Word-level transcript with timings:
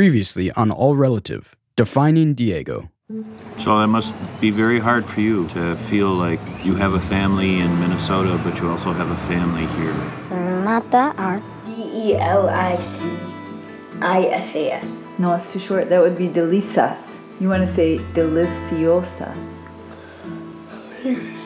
Previously 0.00 0.50
on 0.52 0.70
All 0.70 0.96
Relative, 0.96 1.54
defining 1.76 2.32
Diego. 2.32 2.90
So 3.58 3.78
that 3.80 3.88
must 3.88 4.14
be 4.40 4.48
very 4.48 4.78
hard 4.78 5.04
for 5.04 5.20
you 5.20 5.46
to 5.48 5.76
feel 5.76 6.08
like 6.08 6.40
you 6.64 6.74
have 6.74 6.94
a 6.94 7.00
family 7.00 7.60
in 7.60 7.68
Minnesota, 7.78 8.40
but 8.42 8.58
you 8.58 8.70
also 8.70 8.94
have 8.94 9.10
a 9.10 9.16
family 9.28 9.66
here. 9.76 9.92
Not 10.64 10.90
that 10.92 11.16
hard. 11.16 11.42
D 11.66 11.82
E 11.92 12.16
L 12.16 12.48
I 12.48 12.80
C 12.82 13.04
I 14.00 14.22
S 14.28 14.54
A 14.56 14.72
S. 14.72 15.06
No, 15.18 15.34
it's 15.34 15.52
too 15.52 15.60
short. 15.60 15.90
That 15.90 16.00
would 16.00 16.16
be 16.16 16.28
delisas. 16.28 17.20
You 17.38 17.50
want 17.50 17.60
to 17.60 17.70
say 17.70 17.98
deliciosas. 18.14 19.36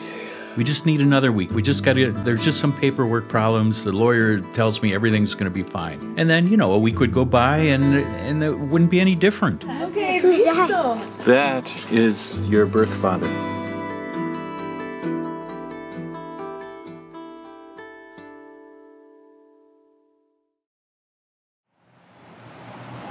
We 0.57 0.63
just 0.63 0.85
need 0.85 1.01
another 1.01 1.33
week. 1.33 1.51
We 1.51 1.61
just 1.61 1.83
got 1.83 1.93
to, 1.93 2.13
there's 2.13 2.43
just 2.43 2.59
some 2.59 2.71
paperwork 2.71 3.27
problems. 3.27 3.83
The 3.83 3.91
lawyer 3.91 4.39
tells 4.53 4.81
me 4.81 4.95
everything's 4.95 5.33
going 5.33 5.45
to 5.45 5.49
be 5.49 5.63
fine. 5.63 6.15
And 6.17 6.29
then, 6.29 6.47
you 6.47 6.55
know, 6.55 6.71
a 6.71 6.79
week 6.79 6.99
would 6.99 7.11
go 7.11 7.25
by 7.25 7.57
and, 7.57 7.95
and 7.95 8.41
it 8.41 8.57
wouldn't 8.57 8.89
be 8.89 9.01
any 9.01 9.15
different. 9.15 9.65
Okay, 9.65 10.19
Who's 10.19 10.45
that? 10.45 11.25
That 11.25 11.91
is 11.91 12.39
your 12.47 12.65
birth 12.65 12.93
father. 12.93 13.27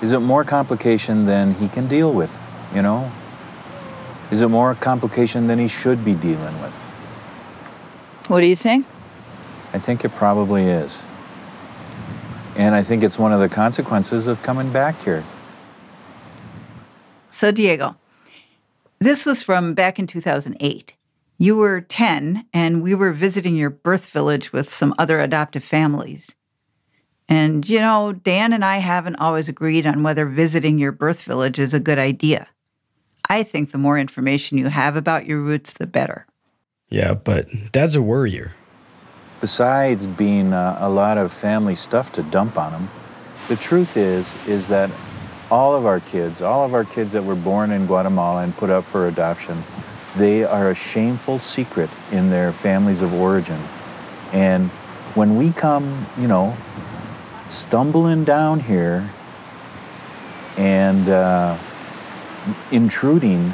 Is 0.00 0.12
it 0.12 0.20
more 0.20 0.45
complication 0.45 1.27
than 1.27 1.52
he 1.55 1.69
can 1.69 1.88
deal 1.88 2.11
with, 2.12 2.41
you 2.74 2.80
know? 2.80 3.12
Is 4.30 4.41
it 4.41 4.48
more 4.48 4.74
complication 4.74 5.47
than 5.47 5.58
he 5.58 5.69
should 5.69 6.05
be 6.05 6.14
dealing 6.14 6.61
with? 6.62 6.84
What 8.28 8.41
do 8.41 8.46
you 8.46 8.56
think? 8.56 8.87
I 9.73 9.78
think 9.78 10.05
it 10.05 10.14
probably 10.14 10.64
is. 10.64 11.05
And 12.56 12.75
I 12.75 12.83
think 12.83 13.03
it's 13.03 13.19
one 13.19 13.33
of 13.33 13.41
the 13.41 13.48
consequences 13.48 14.28
of 14.28 14.42
coming 14.42 14.72
back 14.72 15.03
here. 15.03 15.25
So, 17.30 17.50
Diego, 17.50 17.97
this 19.00 19.27
was 19.27 19.42
from 19.42 19.75
back 19.75 19.98
in 19.98 20.06
2008. 20.06 20.95
You 21.36 21.56
were 21.56 21.80
10, 21.80 22.47
and 22.52 22.80
we 22.80 22.95
were 22.95 23.12
visiting 23.12 23.56
your 23.56 23.70
birth 23.70 24.06
village 24.06 24.52
with 24.52 24.70
some 24.70 24.95
other 24.97 25.19
adoptive 25.20 25.64
families. 25.64 26.36
And, 27.28 27.69
you 27.69 27.80
know, 27.80 28.12
Dan 28.12 28.52
and 28.52 28.64
I 28.64 28.78
haven't 28.78 29.17
always 29.17 29.48
agreed 29.48 29.86
on 29.86 30.05
whether 30.05 30.27
visiting 30.27 30.78
your 30.78 30.92
birth 30.92 31.22
village 31.22 31.58
is 31.58 31.75
a 31.75 31.80
good 31.80 31.98
idea. 31.98 32.48
I 33.28 33.42
think 33.42 33.72
the 33.72 33.78
more 33.78 33.98
information 33.98 34.58
you 34.58 34.69
have 34.69 34.95
about 34.95 35.27
your 35.27 35.41
roots, 35.41 35.72
the 35.72 35.86
better. 35.86 36.27
Yeah, 36.95 37.14
but 37.14 37.48
Dad's 37.73 37.97
a 37.97 38.03
worrier. 38.03 38.53
Besides 39.41 40.06
being 40.06 40.53
uh, 40.53 40.78
a 40.81 40.89
lot 40.89 41.19
of 41.19 41.33
family 41.33 41.75
stuff 41.75 42.12
to 42.12 42.23
dump 42.23 42.56
on 42.56 42.70
him, 42.70 42.89
the 43.48 43.56
truth 43.56 43.97
is, 43.97 44.36
is 44.47 44.69
that 44.69 44.92
all 45.51 45.75
of 45.75 45.86
our 45.86 45.98
kids, 45.98 46.41
all 46.41 46.64
of 46.64 46.73
our 46.73 46.84
kids 46.84 47.11
that 47.11 47.25
were 47.25 47.34
born 47.34 47.73
in 47.73 47.86
Guatemala 47.86 48.45
and 48.45 48.56
put 48.56 48.70
up 48.70 48.84
for 48.84 49.09
adoption, 49.09 49.61
they 50.14 50.45
are 50.45 50.70
a 50.70 50.75
shameful 50.77 51.39
secret 51.39 51.91
in 52.12 52.31
their 52.31 52.53
families 52.53 53.03
of 53.03 53.12
origin. 53.12 53.58
And 54.33 54.69
when 55.17 55.36
we 55.36 55.51
come, 55.51 56.06
you 56.17 56.29
know, 56.29 56.56
stumbling 57.48 58.23
down 58.23 58.61
here 58.61 59.11
and 60.56 61.08
uh, 61.08 61.58
intruding 62.70 63.53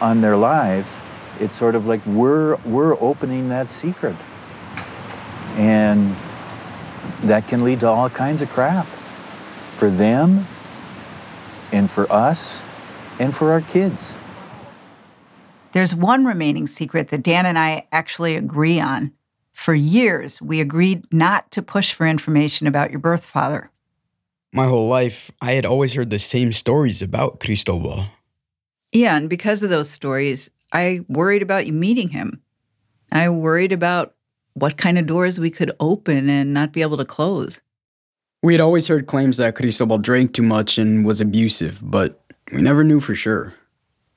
on 0.00 0.22
their 0.22 0.38
lives, 0.38 0.98
it's 1.42 1.56
sort 1.56 1.74
of 1.74 1.86
like 1.86 2.04
we're 2.06 2.56
we're 2.58 2.94
opening 3.00 3.48
that 3.48 3.70
secret, 3.70 4.16
and 5.56 6.14
that 7.22 7.48
can 7.48 7.64
lead 7.64 7.80
to 7.80 7.88
all 7.88 8.08
kinds 8.08 8.40
of 8.40 8.48
crap 8.48 8.86
for 8.86 9.90
them, 9.90 10.46
and 11.72 11.90
for 11.90 12.10
us, 12.12 12.62
and 13.18 13.34
for 13.34 13.50
our 13.50 13.60
kids. 13.60 14.16
There's 15.72 15.94
one 15.94 16.24
remaining 16.24 16.66
secret 16.66 17.08
that 17.08 17.22
Dan 17.22 17.44
and 17.44 17.58
I 17.58 17.88
actually 17.90 18.36
agree 18.36 18.78
on. 18.78 19.12
For 19.52 19.74
years, 19.74 20.40
we 20.40 20.60
agreed 20.60 21.12
not 21.12 21.50
to 21.52 21.62
push 21.62 21.92
for 21.92 22.06
information 22.06 22.66
about 22.66 22.90
your 22.90 23.00
birth 23.00 23.24
father. 23.24 23.70
My 24.52 24.66
whole 24.66 24.86
life, 24.86 25.30
I 25.40 25.52
had 25.52 25.66
always 25.66 25.94
heard 25.94 26.10
the 26.10 26.18
same 26.18 26.52
stories 26.52 27.02
about 27.02 27.40
Cristobal. 27.40 28.06
Yeah, 28.92 29.16
and 29.16 29.30
because 29.30 29.62
of 29.62 29.70
those 29.70 29.88
stories, 29.88 30.50
I 30.72 31.04
worried 31.08 31.42
about 31.42 31.66
you 31.66 31.72
meeting 31.72 32.08
him. 32.08 32.42
I 33.10 33.28
worried 33.28 33.72
about 33.72 34.14
what 34.54 34.76
kind 34.76 34.98
of 34.98 35.06
doors 35.06 35.38
we 35.38 35.50
could 35.50 35.72
open 35.80 36.28
and 36.28 36.54
not 36.54 36.72
be 36.72 36.82
able 36.82 36.96
to 36.96 37.04
close. 37.04 37.60
We 38.42 38.54
had 38.54 38.60
always 38.60 38.88
heard 38.88 39.06
claims 39.06 39.36
that 39.36 39.54
Cristobal 39.54 39.98
drank 39.98 40.34
too 40.34 40.42
much 40.42 40.78
and 40.78 41.04
was 41.04 41.20
abusive, 41.20 41.80
but 41.82 42.20
we 42.52 42.60
never 42.60 42.82
knew 42.82 43.00
for 43.00 43.14
sure. 43.14 43.54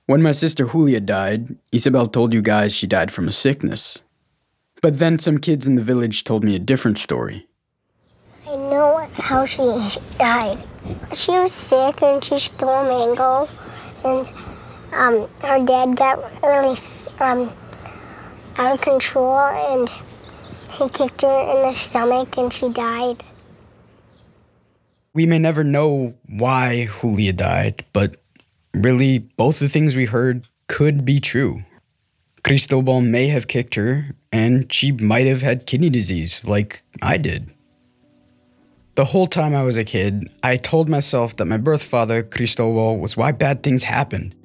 When 0.07 0.21
my 0.21 0.31
sister 0.31 0.67
Julia 0.67 0.99
died, 0.99 1.57
Isabel 1.71 2.07
told 2.07 2.33
you 2.33 2.41
guys 2.41 2.73
she 2.73 2.87
died 2.87 3.11
from 3.11 3.27
a 3.27 3.31
sickness. 3.31 4.01
But 4.81 4.99
then 4.99 5.19
some 5.19 5.39
kids 5.39 5.67
in 5.67 5.75
the 5.75 5.83
village 5.83 6.23
told 6.23 6.43
me 6.43 6.55
a 6.55 6.59
different 6.59 6.97
story. 6.97 7.47
I 8.47 8.55
know 8.55 9.09
how 9.13 9.45
she 9.45 9.63
died. 10.17 10.63
She 11.13 11.31
was 11.31 11.51
sick 11.51 12.01
and 12.03 12.23
she 12.23 12.39
stole 12.39 12.69
a 12.69 13.07
mango, 13.07 13.49
and 14.03 14.29
um, 14.95 15.29
her 15.41 15.63
dad 15.65 15.95
got 15.95 16.17
really 16.41 16.77
um, 17.19 17.51
out 18.57 18.73
of 18.73 18.81
control 18.81 19.37
and 19.37 19.89
he 20.69 20.89
kicked 20.89 21.21
her 21.21 21.41
in 21.51 21.61
the 21.63 21.71
stomach 21.71 22.37
and 22.37 22.51
she 22.51 22.69
died. 22.69 23.23
We 25.13 25.25
may 25.25 25.39
never 25.39 25.63
know 25.63 26.15
why 26.27 26.89
Julia 27.01 27.33
died, 27.33 27.85
but 27.93 28.17
really, 28.73 29.19
both 29.19 29.59
the 29.59 29.69
things 29.69 29.95
we 29.95 30.05
heard 30.05 30.47
could 30.67 31.05
be 31.05 31.19
true. 31.21 31.63
Cristobal 32.43 33.01
may 33.01 33.27
have 33.27 33.47
kicked 33.47 33.75
her, 33.75 34.07
and 34.31 34.71
she 34.71 34.91
might 34.91 35.25
have 35.25 35.41
had 35.41 35.65
kidney 35.65 35.89
disease 35.89 36.43
like 36.45 36.83
I 37.01 37.17
did. 37.17 37.51
The 38.95 39.05
whole 39.05 39.27
time 39.27 39.55
I 39.55 39.63
was 39.63 39.77
a 39.77 39.83
kid, 39.83 40.29
I 40.43 40.57
told 40.57 40.89
myself 40.89 41.35
that 41.37 41.45
my 41.45 41.57
birth 41.57 41.83
father, 41.83 42.21
Cristobal, 42.21 42.99
was 42.99 43.17
why 43.17 43.31
bad 43.31 43.63
things 43.63 43.85
happened. 43.85 44.35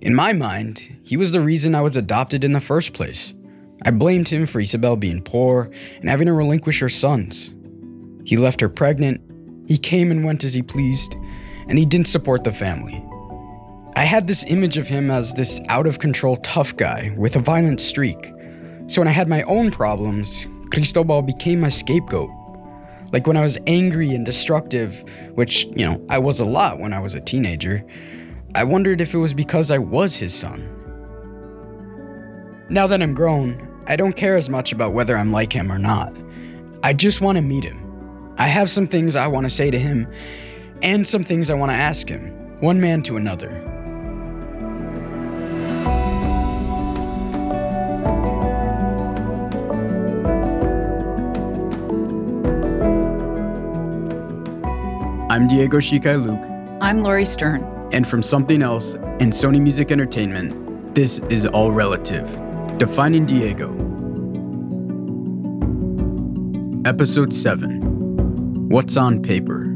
In 0.00 0.14
my 0.14 0.32
mind, 0.32 0.96
he 1.02 1.16
was 1.16 1.32
the 1.32 1.40
reason 1.40 1.74
I 1.74 1.80
was 1.80 1.96
adopted 1.96 2.44
in 2.44 2.52
the 2.52 2.60
first 2.60 2.92
place. 2.92 3.34
I 3.82 3.90
blamed 3.90 4.28
him 4.28 4.46
for 4.46 4.60
Isabel 4.60 4.94
being 4.94 5.22
poor 5.22 5.70
and 6.00 6.08
having 6.08 6.26
to 6.26 6.32
relinquish 6.32 6.78
her 6.78 6.88
sons. 6.88 7.54
He 8.24 8.36
left 8.36 8.60
her 8.60 8.68
pregnant, 8.68 9.20
he 9.66 9.76
came 9.76 10.12
and 10.12 10.24
went 10.24 10.44
as 10.44 10.54
he 10.54 10.62
pleased, 10.62 11.16
and 11.66 11.78
he 11.78 11.84
didn't 11.84 12.06
support 12.06 12.44
the 12.44 12.52
family. 12.52 13.04
I 13.96 14.04
had 14.04 14.28
this 14.28 14.44
image 14.46 14.76
of 14.76 14.86
him 14.86 15.10
as 15.10 15.34
this 15.34 15.60
out 15.68 15.88
of 15.88 15.98
control 15.98 16.36
tough 16.38 16.76
guy 16.76 17.12
with 17.16 17.34
a 17.34 17.40
violent 17.40 17.80
streak. 17.80 18.32
So 18.86 19.00
when 19.00 19.08
I 19.08 19.12
had 19.12 19.28
my 19.28 19.42
own 19.42 19.72
problems, 19.72 20.46
Cristobal 20.70 21.22
became 21.22 21.60
my 21.60 21.68
scapegoat. 21.68 22.30
Like 23.12 23.26
when 23.26 23.36
I 23.36 23.42
was 23.42 23.58
angry 23.66 24.14
and 24.14 24.24
destructive, 24.24 25.02
which, 25.34 25.64
you 25.74 25.84
know, 25.84 26.00
I 26.08 26.18
was 26.18 26.38
a 26.38 26.44
lot 26.44 26.78
when 26.78 26.92
I 26.92 27.00
was 27.00 27.14
a 27.14 27.20
teenager, 27.20 27.84
I 28.58 28.64
wondered 28.64 29.00
if 29.00 29.14
it 29.14 29.18
was 29.18 29.34
because 29.34 29.70
I 29.70 29.78
was 29.78 30.16
his 30.16 30.34
son. 30.34 30.68
Now 32.68 32.88
that 32.88 33.00
I'm 33.00 33.14
grown, 33.14 33.84
I 33.86 33.94
don't 33.94 34.16
care 34.16 34.34
as 34.34 34.48
much 34.48 34.72
about 34.72 34.94
whether 34.94 35.16
I'm 35.16 35.30
like 35.30 35.52
him 35.52 35.70
or 35.70 35.78
not. 35.78 36.12
I 36.82 36.92
just 36.92 37.20
want 37.20 37.36
to 37.36 37.42
meet 37.42 37.62
him. 37.62 38.34
I 38.36 38.48
have 38.48 38.68
some 38.68 38.88
things 38.88 39.14
I 39.14 39.28
want 39.28 39.44
to 39.44 39.50
say 39.50 39.70
to 39.70 39.78
him, 39.78 40.08
and 40.82 41.06
some 41.06 41.22
things 41.22 41.50
I 41.50 41.54
want 41.54 41.70
to 41.70 41.76
ask 41.76 42.08
him, 42.08 42.58
one 42.58 42.80
man 42.80 43.00
to 43.02 43.16
another. 43.16 43.64
I'm 55.30 55.46
Diego 55.46 55.78
Shikai 55.78 56.20
Luke. 56.20 56.42
I'm 56.82 57.04
Laurie 57.04 57.24
Stern. 57.24 57.77
And 57.90 58.06
from 58.06 58.22
Something 58.22 58.62
Else 58.62 58.94
and 58.94 59.32
Sony 59.32 59.60
Music 59.60 59.90
Entertainment, 59.90 60.94
this 60.94 61.20
is 61.30 61.46
All 61.46 61.72
Relative 61.72 62.26
Defining 62.76 63.24
Diego. 63.24 63.70
Episode 66.84 67.32
7 67.32 68.68
What's 68.68 68.98
on 68.98 69.22
Paper? 69.22 69.74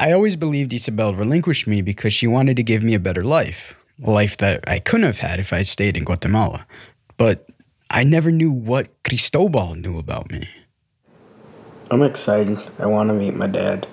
I 0.00 0.12
always 0.12 0.36
believed 0.36 0.72
Isabel 0.72 1.12
relinquished 1.12 1.66
me 1.66 1.82
because 1.82 2.12
she 2.12 2.28
wanted 2.28 2.54
to 2.56 2.62
give 2.62 2.84
me 2.84 2.94
a 2.94 3.00
better 3.00 3.24
life, 3.24 3.76
a 4.04 4.12
life 4.12 4.36
that 4.36 4.62
I 4.68 4.78
couldn't 4.78 5.06
have 5.06 5.18
had 5.18 5.40
if 5.40 5.52
I 5.52 5.62
stayed 5.62 5.96
in 5.96 6.04
Guatemala. 6.04 6.68
But 7.16 7.48
I 7.90 8.04
never 8.04 8.30
knew 8.30 8.50
what 8.50 8.88
Cristobal 9.02 9.74
knew 9.74 9.98
about 9.98 10.30
me. 10.30 10.48
I'm 11.90 12.02
excited. 12.02 12.58
I 12.78 12.86
want 12.86 13.08
to 13.08 13.14
meet 13.14 13.34
my 13.34 13.46
dad. 13.46 13.86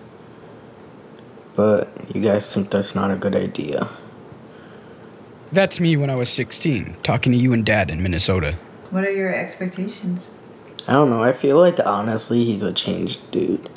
But 1.56 1.88
you 2.14 2.22
guys 2.22 2.54
think 2.54 2.70
that's 2.72 2.94
not 2.94 3.12
a 3.12 3.16
good 3.16 3.36
idea. 3.36 3.90
That's 5.52 5.80
me 5.80 5.96
when 5.96 6.10
I 6.10 6.16
was 6.16 6.30
16, 6.30 6.98
talking 7.04 7.32
to 7.32 7.38
you 7.38 7.54
and 7.54 7.66
dad 7.66 7.90
in 7.90 8.04
Minnesota. 8.04 8.58
What 8.90 9.06
are 9.06 9.12
your 9.12 9.34
expectations? 9.34 10.30
I 10.88 10.94
don't 10.94 11.10
know. 11.10 11.24
I 11.24 11.32
feel 11.32 11.58
like 11.58 11.80
honestly, 11.86 12.44
he's 12.44 12.64
a 12.64 12.74
changed 12.74 13.32
dude. 13.32 13.70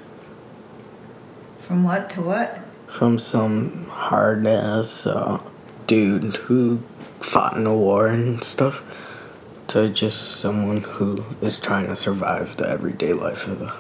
From 1.59 1.85
what 1.85 2.11
to 2.11 2.23
what? 2.23 2.59
From 2.89 3.21
some 3.21 3.87
hard 3.91 4.45
ass 4.47 5.07
uh, 5.07 5.41
dude 5.87 6.35
who 6.37 6.81
fought 7.21 7.57
in 7.57 7.67
a 7.67 7.77
war 7.77 8.09
and 8.09 8.43
stuff 8.43 8.83
to 9.69 9.89
just 9.91 10.39
someone 10.39 10.79
who 10.79 11.25
is 11.41 11.61
trying 11.61 11.87
to 11.87 11.97
survive 11.97 12.57
the 12.57 12.69
everyday 12.69 13.13
life 13.13 13.47
of 13.47 13.59
the 13.59 13.75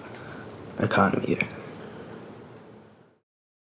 economy. 0.79 1.38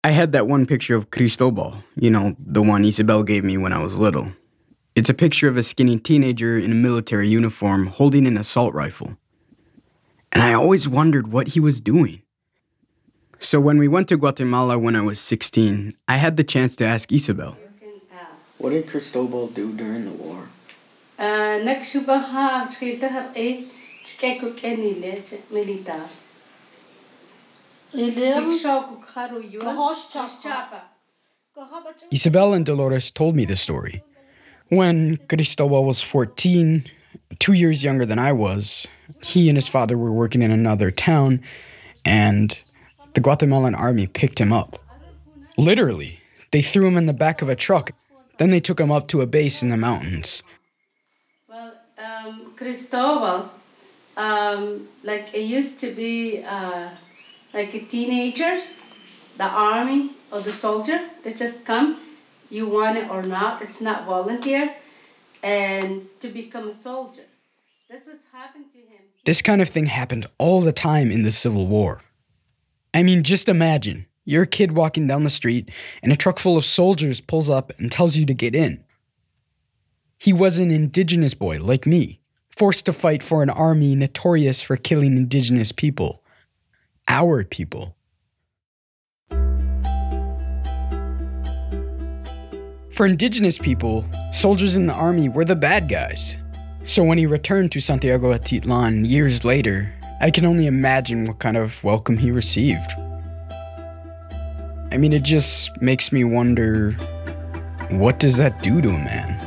I 0.03 0.11
had 0.11 0.31
that 0.33 0.47
one 0.47 0.65
picture 0.65 0.95
of 0.95 1.11
Cristobal, 1.11 1.83
you 1.95 2.09
know, 2.09 2.35
the 2.39 2.61
one 2.61 2.85
Isabel 2.85 3.23
gave 3.23 3.43
me 3.43 3.57
when 3.57 3.73
I 3.73 3.81
was 3.81 3.97
little. 3.99 4.31
It's 4.95 5.09
a 5.09 5.13
picture 5.13 5.47
of 5.47 5.55
a 5.55 5.63
skinny 5.63 5.99
teenager 5.99 6.57
in 6.57 6.71
a 6.71 6.75
military 6.75 7.27
uniform 7.27 7.87
holding 7.87 8.27
an 8.27 8.37
assault 8.37 8.73
rifle. 8.73 9.17
And 10.31 10.43
I 10.43 10.53
always 10.53 10.87
wondered 10.87 11.31
what 11.31 11.49
he 11.49 11.59
was 11.59 11.81
doing. 11.81 12.21
So 13.39 13.59
when 13.59 13.77
we 13.77 13.87
went 13.87 14.09
to 14.09 14.17
Guatemala 14.17 14.77
when 14.77 14.95
I 14.95 15.01
was 15.01 15.19
16, 15.19 15.95
I 16.07 16.17
had 16.17 16.35
the 16.35 16.43
chance 16.43 16.75
to 16.77 16.85
ask 16.85 17.11
Isabel. 17.11 17.57
What 18.57 18.71
did 18.71 18.87
Cristobal 18.87 19.47
do 19.47 19.71
during 19.73 20.03
the 20.03 20.11
war? 20.11 20.49
Nagsubaha, 21.19 22.71
skita 22.71 23.09
har 23.09 23.33
skay 24.05 24.39
ko 24.39 24.51
kenile, 24.51 25.21
militar. 25.51 26.07
Ikshaw 27.93 28.87
ko 28.87 29.03
karo 29.05 29.39
yun, 29.39 29.61
chapa. 30.41 30.83
Isabel 32.11 32.53
and 32.53 32.65
Dolores 32.65 33.11
told 33.11 33.35
me 33.35 33.43
the 33.43 33.57
story. 33.57 34.01
When 34.69 35.17
Cristobal 35.27 35.83
was 35.83 36.01
14, 36.01 36.85
two 37.39 37.53
years 37.53 37.83
younger 37.83 38.05
than 38.05 38.19
I 38.19 38.31
was, 38.31 38.87
he 39.23 39.49
and 39.49 39.57
his 39.57 39.67
father 39.67 39.97
were 39.97 40.13
working 40.13 40.41
in 40.41 40.51
another 40.51 40.89
town, 40.91 41.41
and 42.05 42.61
the 43.13 43.19
Guatemalan 43.19 43.75
army 43.75 44.07
picked 44.07 44.39
him 44.39 44.53
up. 44.53 44.79
Literally, 45.57 46.21
they 46.51 46.61
threw 46.61 46.87
him 46.87 46.95
in 46.95 47.07
the 47.07 47.13
back 47.13 47.41
of 47.41 47.49
a 47.49 47.55
truck, 47.55 47.91
then 48.37 48.51
they 48.51 48.61
took 48.61 48.79
him 48.79 48.91
up 48.91 49.09
to 49.09 49.21
a 49.21 49.27
base 49.27 49.61
in 49.61 49.69
the 49.69 49.75
mountains. 49.75 50.43
Cristobal, 52.59 53.49
um, 54.17 54.89
like 55.01 55.33
it 55.33 55.43
used 55.43 55.79
to 55.79 55.91
be 55.91 56.43
uh, 56.43 56.89
like 57.53 57.73
a 57.73 57.79
teenagers, 57.79 58.75
the 59.37 59.45
army 59.45 60.09
or 60.29 60.41
the 60.41 60.51
soldier, 60.51 60.99
they 61.23 61.31
just 61.31 61.63
come, 61.63 62.01
you 62.49 62.67
want 62.67 62.97
it 62.97 63.09
or 63.09 63.23
not, 63.23 63.61
it's 63.61 63.81
not 63.81 64.05
volunteer, 64.05 64.75
and 65.41 66.07
to 66.19 66.27
become 66.27 66.67
a 66.67 66.73
soldier. 66.73 67.23
That's 67.89 68.07
what's 68.07 68.25
happened 68.33 68.65
to 68.73 68.79
him. 68.79 69.03
This 69.23 69.41
kind 69.41 69.61
of 69.61 69.69
thing 69.69 69.85
happened 69.85 70.27
all 70.37 70.59
the 70.59 70.73
time 70.73 71.11
in 71.11 71.23
the 71.23 71.31
Civil 71.31 71.65
War. 71.65 72.01
I 72.93 73.03
mean, 73.03 73.23
just 73.23 73.47
imagine 73.47 74.05
you're 74.25 74.43
a 74.43 74.47
kid 74.47 74.73
walking 74.73 75.07
down 75.07 75.23
the 75.23 75.29
street 75.29 75.71
and 76.03 76.11
a 76.11 76.17
truck 76.17 76.37
full 76.37 76.57
of 76.57 76.65
soldiers 76.65 77.21
pulls 77.21 77.49
up 77.49 77.71
and 77.79 77.89
tells 77.89 78.17
you 78.17 78.25
to 78.25 78.33
get 78.33 78.53
in. 78.53 78.83
He 80.17 80.33
was 80.33 80.57
an 80.57 80.71
indigenous 80.71 81.33
boy 81.33 81.59
like 81.59 81.87
me, 81.87 82.18
forced 82.59 82.85
to 82.85 82.91
fight 82.91 83.23
for 83.23 83.41
an 83.41 83.49
army 83.49 83.95
notorious 83.95 84.61
for 84.61 84.75
killing 84.75 85.15
indigenous 85.15 85.71
people. 85.71 86.21
Our 87.07 87.45
people. 87.45 87.95
For 92.91 93.05
indigenous 93.05 93.57
people, 93.57 94.03
soldiers 94.33 94.75
in 94.75 94.87
the 94.87 94.93
army 94.93 95.29
were 95.29 95.45
the 95.45 95.55
bad 95.55 95.87
guys. 95.87 96.37
So 96.83 97.01
when 97.01 97.17
he 97.17 97.25
returned 97.25 97.71
to 97.71 97.79
Santiago 97.79 98.33
Atitlan 98.33 99.07
years 99.07 99.45
later, 99.45 99.93
I 100.19 100.29
can 100.29 100.45
only 100.45 100.67
imagine 100.67 101.23
what 101.23 101.39
kind 101.39 101.55
of 101.55 101.81
welcome 101.81 102.17
he 102.17 102.29
received. 102.29 102.91
I 104.91 104.97
mean, 104.97 105.13
it 105.13 105.23
just 105.23 105.81
makes 105.81 106.11
me 106.11 106.25
wonder 106.25 106.91
what 107.91 108.19
does 108.19 108.35
that 108.35 108.61
do 108.61 108.81
to 108.81 108.89
a 108.89 108.99
man? 108.99 109.38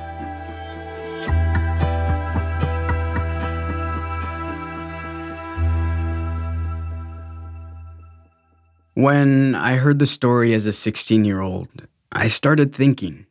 When 9.03 9.57
I 9.57 9.79
heard 9.79 9.99
the 9.99 10.07
story 10.07 10.55
as 10.55 10.65
a 10.65 10.73
16 10.73 11.25
year 11.25 11.41
old, 11.41 11.89
I 12.13 12.29
started 12.29 12.73
thinking. 12.73 13.27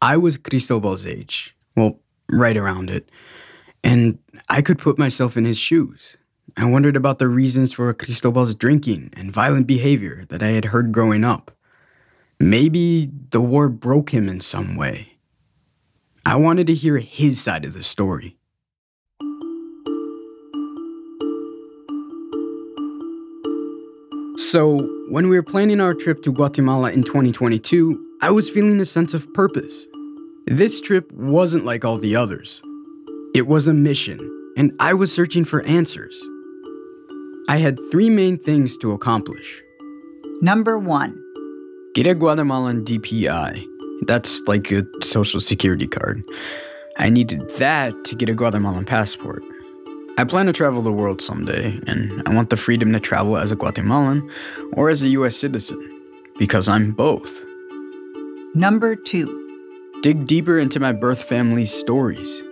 I 0.00 0.16
was 0.16 0.36
Cristobal's 0.36 1.06
age, 1.06 1.54
well, 1.76 2.00
right 2.28 2.56
around 2.56 2.90
it, 2.90 3.08
and 3.84 4.18
I 4.48 4.60
could 4.60 4.80
put 4.80 4.98
myself 4.98 5.36
in 5.36 5.44
his 5.44 5.56
shoes. 5.56 6.16
I 6.56 6.68
wondered 6.68 6.96
about 6.96 7.20
the 7.20 7.28
reasons 7.28 7.72
for 7.72 7.94
Cristobal's 7.94 8.56
drinking 8.56 9.10
and 9.12 9.30
violent 9.30 9.68
behavior 9.68 10.24
that 10.30 10.42
I 10.42 10.48
had 10.48 10.64
heard 10.74 10.90
growing 10.90 11.22
up. 11.22 11.52
Maybe 12.40 13.08
the 13.30 13.40
war 13.40 13.68
broke 13.68 14.10
him 14.10 14.28
in 14.28 14.40
some 14.40 14.74
way. 14.74 15.12
I 16.26 16.34
wanted 16.34 16.66
to 16.66 16.74
hear 16.74 16.98
his 16.98 17.40
side 17.40 17.64
of 17.64 17.74
the 17.74 17.84
story. 17.84 18.36
So, 24.52 24.86
when 25.08 25.30
we 25.30 25.36
were 25.36 25.42
planning 25.42 25.80
our 25.80 25.94
trip 25.94 26.20
to 26.24 26.30
Guatemala 26.30 26.90
in 26.90 27.04
2022, 27.04 28.18
I 28.20 28.30
was 28.30 28.50
feeling 28.50 28.78
a 28.80 28.84
sense 28.84 29.14
of 29.14 29.32
purpose. 29.32 29.86
This 30.46 30.78
trip 30.82 31.10
wasn't 31.10 31.64
like 31.64 31.86
all 31.86 31.96
the 31.96 32.16
others. 32.16 32.60
It 33.34 33.46
was 33.46 33.66
a 33.66 33.72
mission, 33.72 34.18
and 34.58 34.72
I 34.78 34.92
was 34.92 35.10
searching 35.10 35.46
for 35.46 35.62
answers. 35.62 36.22
I 37.48 37.56
had 37.64 37.78
three 37.90 38.10
main 38.10 38.36
things 38.36 38.76
to 38.82 38.92
accomplish 38.92 39.62
Number 40.42 40.78
one, 40.78 41.18
get 41.94 42.06
a 42.06 42.14
Guatemalan 42.14 42.84
DPI. 42.84 43.64
That's 44.06 44.42
like 44.42 44.70
a 44.70 44.84
social 45.02 45.40
security 45.40 45.86
card. 45.86 46.22
I 46.98 47.08
needed 47.08 47.48
that 47.56 47.94
to 48.04 48.14
get 48.14 48.28
a 48.28 48.34
Guatemalan 48.34 48.84
passport. 48.84 49.42
I 50.18 50.24
plan 50.24 50.46
to 50.46 50.52
travel 50.52 50.82
the 50.82 50.92
world 50.92 51.20
someday, 51.20 51.80
and 51.86 52.22
I 52.26 52.34
want 52.34 52.50
the 52.50 52.56
freedom 52.56 52.92
to 52.92 53.00
travel 53.00 53.36
as 53.36 53.50
a 53.50 53.56
Guatemalan 53.56 54.30
or 54.74 54.90
as 54.90 55.02
a 55.02 55.08
US 55.08 55.36
citizen, 55.36 55.80
because 56.38 56.68
I'm 56.68 56.92
both. 56.92 57.44
number 58.54 58.94
two, 58.94 59.38
Dig 60.02 60.26
deeper 60.26 60.58
into 60.58 60.80
my 60.80 60.90
birth 60.92 61.22
family's 61.22 61.72
stories. 61.72 62.42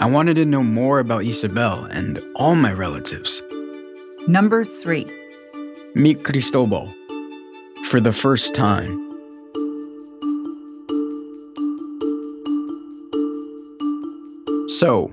I 0.00 0.06
wanted 0.06 0.34
to 0.36 0.44
know 0.44 0.62
more 0.62 1.00
about 1.00 1.24
Isabel 1.24 1.84
and 1.90 2.22
all 2.36 2.54
my 2.54 2.72
relatives. 2.72 3.42
number 4.28 4.64
three, 4.64 5.06
Meet 5.94 6.22
Cristobal 6.24 6.88
for 7.86 8.00
the 8.00 8.12
first 8.12 8.54
time. 8.54 8.92
So, 14.68 15.12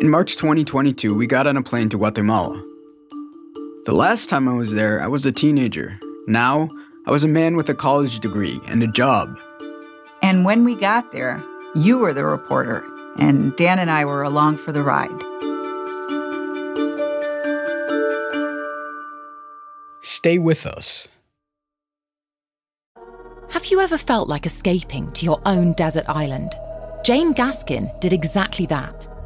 in 0.00 0.08
March 0.08 0.36
2022, 0.36 1.16
we 1.16 1.26
got 1.26 1.46
on 1.46 1.56
a 1.56 1.62
plane 1.62 1.88
to 1.88 1.98
Guatemala. 1.98 2.62
The 3.84 3.92
last 3.92 4.28
time 4.28 4.48
I 4.48 4.52
was 4.52 4.72
there, 4.72 5.00
I 5.00 5.06
was 5.08 5.26
a 5.26 5.32
teenager. 5.32 5.98
Now, 6.26 6.68
I 7.06 7.10
was 7.10 7.24
a 7.24 7.28
man 7.28 7.56
with 7.56 7.68
a 7.68 7.74
college 7.74 8.20
degree 8.20 8.60
and 8.66 8.82
a 8.82 8.86
job. 8.86 9.36
and 10.22 10.44
when 10.44 10.64
we 10.64 10.74
got 10.74 11.12
there, 11.12 11.42
you 11.74 11.98
were 11.98 12.12
the 12.12 12.24
reporter, 12.24 12.84
and 13.18 13.56
Dan 13.56 13.78
and 13.78 13.90
I 13.90 14.04
were 14.04 14.22
along 14.22 14.56
for 14.58 14.72
the 14.72 14.82
ride. 14.82 15.22
Stay 20.02 20.38
with 20.38 20.66
us. 20.66 21.08
Have 23.50 23.66
you 23.66 23.80
ever 23.80 23.98
felt 23.98 24.28
like 24.28 24.46
escaping 24.46 25.10
to 25.12 25.24
your 25.24 25.40
own 25.46 25.72
desert 25.72 26.04
island? 26.08 26.54
Jane 27.04 27.32
Gaskin 27.32 27.98
did 28.00 28.12
exactly 28.12 28.66
that, 28.66 29.06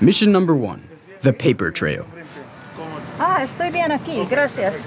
Mission 0.00 0.32
number 0.32 0.54
one 0.54 0.88
the 1.20 1.32
paper 1.32 1.70
trail. 1.70 2.06
Ah, 3.18 3.40
estoy 3.42 3.70
bien 3.70 3.90
aquí, 3.90 4.26
gracias. 4.28 4.86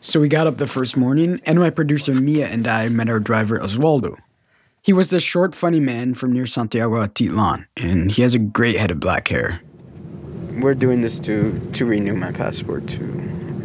So 0.00 0.18
we 0.20 0.28
got 0.28 0.48
up 0.48 0.56
the 0.56 0.66
first 0.66 0.96
morning, 0.96 1.40
and 1.46 1.60
my 1.60 1.70
producer 1.70 2.12
Mia 2.12 2.48
and 2.48 2.66
I 2.66 2.88
met 2.88 3.08
our 3.08 3.20
driver 3.20 3.58
Oswaldo. 3.60 4.16
He 4.82 4.92
was 4.92 5.10
this 5.10 5.22
short, 5.22 5.54
funny 5.54 5.80
man 5.80 6.14
from 6.14 6.32
near 6.32 6.46
Santiago 6.46 6.96
Atitlan, 6.96 7.66
and 7.76 8.10
he 8.10 8.22
has 8.22 8.34
a 8.34 8.38
great 8.38 8.76
head 8.76 8.90
of 8.90 8.98
black 8.98 9.28
hair. 9.28 9.60
We're 10.60 10.74
doing 10.74 11.02
this 11.02 11.20
to 11.20 11.58
to 11.72 11.84
renew 11.84 12.16
my 12.16 12.32
passport, 12.32 12.86
to 12.88 13.04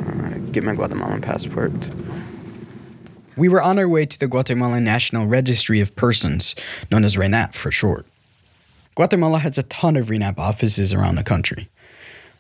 uh, 0.08 0.52
get 0.52 0.64
my 0.64 0.76
Guatemalan 0.76 1.22
passport. 1.22 1.74
We 3.40 3.48
were 3.48 3.62
on 3.62 3.80
our 3.80 3.88
way 3.88 4.06
to 4.06 4.20
the 4.20 4.28
Guatemalan 4.28 4.84
National 4.84 5.26
Registry 5.26 5.80
of 5.80 5.96
Persons, 5.96 6.58
known 6.92 7.06
as 7.06 7.16
RENAP 7.16 7.56
for 7.56 7.72
short. 7.72 8.06
Guatemala 8.96 9.40
has 9.40 9.58
a 9.58 9.64
ton 9.64 9.96
of 9.96 10.10
RENAP 10.10 10.38
offices 10.38 10.94
around 10.94 11.16
the 11.16 11.24
country, 11.24 11.70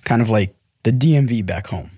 kind 0.03 0.21
of 0.21 0.29
like 0.29 0.53
the 0.83 0.91
DMV 0.91 1.45
back 1.45 1.67
home. 1.67 1.91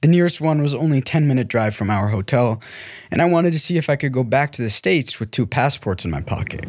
The 0.00 0.08
nearest 0.08 0.40
one 0.40 0.62
was 0.62 0.74
only 0.74 1.02
10 1.02 1.28
minute 1.28 1.48
drive 1.48 1.74
from 1.76 1.90
our 1.90 2.08
hotel, 2.08 2.62
and 3.10 3.20
I 3.20 3.26
wanted 3.26 3.52
to 3.52 3.60
see 3.60 3.76
if 3.76 3.90
I 3.90 3.96
could 3.96 4.14
go 4.14 4.24
back 4.24 4.52
to 4.52 4.62
the 4.62 4.70
States 4.70 5.20
with 5.20 5.30
two 5.30 5.44
passports 5.44 6.06
in 6.06 6.10
my 6.10 6.22
pocket. 6.22 6.64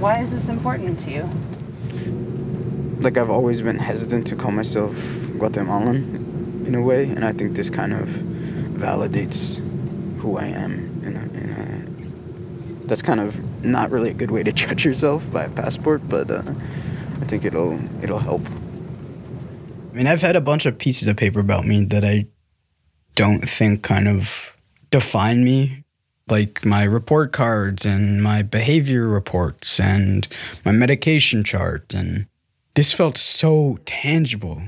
Why 0.00 0.20
is 0.20 0.30
this 0.30 0.48
important 0.48 1.00
to 1.00 1.10
you? 1.10 1.28
Like, 3.02 3.18
I've 3.18 3.28
always 3.28 3.60
been 3.60 3.78
hesitant 3.78 4.26
to 4.28 4.36
call 4.36 4.52
myself 4.52 4.94
Guatemalan 5.36 6.64
in 6.66 6.74
a 6.74 6.80
way, 6.80 7.10
and 7.10 7.26
I 7.26 7.32
think 7.32 7.56
this 7.56 7.68
kind 7.68 7.92
of 7.92 8.08
validates 8.08 9.60
who 10.20 10.36
I 10.36 10.46
am. 10.46 11.00
In 11.04 11.16
a, 11.16 11.22
in 11.38 11.50
a, 12.84 12.86
that's 12.86 13.02
kind 13.02 13.20
of 13.20 13.64
not 13.64 13.90
really 13.90 14.10
a 14.10 14.14
good 14.14 14.30
way 14.30 14.42
to 14.42 14.52
judge 14.64 14.84
yourself 14.84 15.30
by 15.32 15.44
a 15.44 15.50
passport, 15.50 16.08
but 16.08 16.30
uh, 16.30 16.42
I 17.20 17.24
think 17.24 17.44
it'll 17.44 17.78
it'll 18.02 18.18
help. 18.18 18.42
I 19.92 19.96
mean, 19.96 20.06
I've 20.06 20.22
had 20.22 20.36
a 20.36 20.40
bunch 20.40 20.66
of 20.66 20.78
pieces 20.78 21.08
of 21.08 21.16
paper 21.16 21.40
about 21.40 21.66
me 21.66 21.84
that 21.86 22.04
I 22.04 22.26
don't 23.16 23.48
think 23.48 23.82
kind 23.82 24.06
of 24.06 24.56
define 24.90 25.44
me, 25.44 25.84
like 26.28 26.64
my 26.64 26.84
report 26.84 27.32
cards 27.32 27.84
and 27.84 28.22
my 28.22 28.42
behavior 28.42 29.08
reports 29.08 29.80
and 29.80 30.28
my 30.64 30.72
medication 30.72 31.42
chart. 31.42 31.92
And 31.92 32.28
this 32.74 32.92
felt 32.92 33.18
so 33.18 33.78
tangible. 33.84 34.62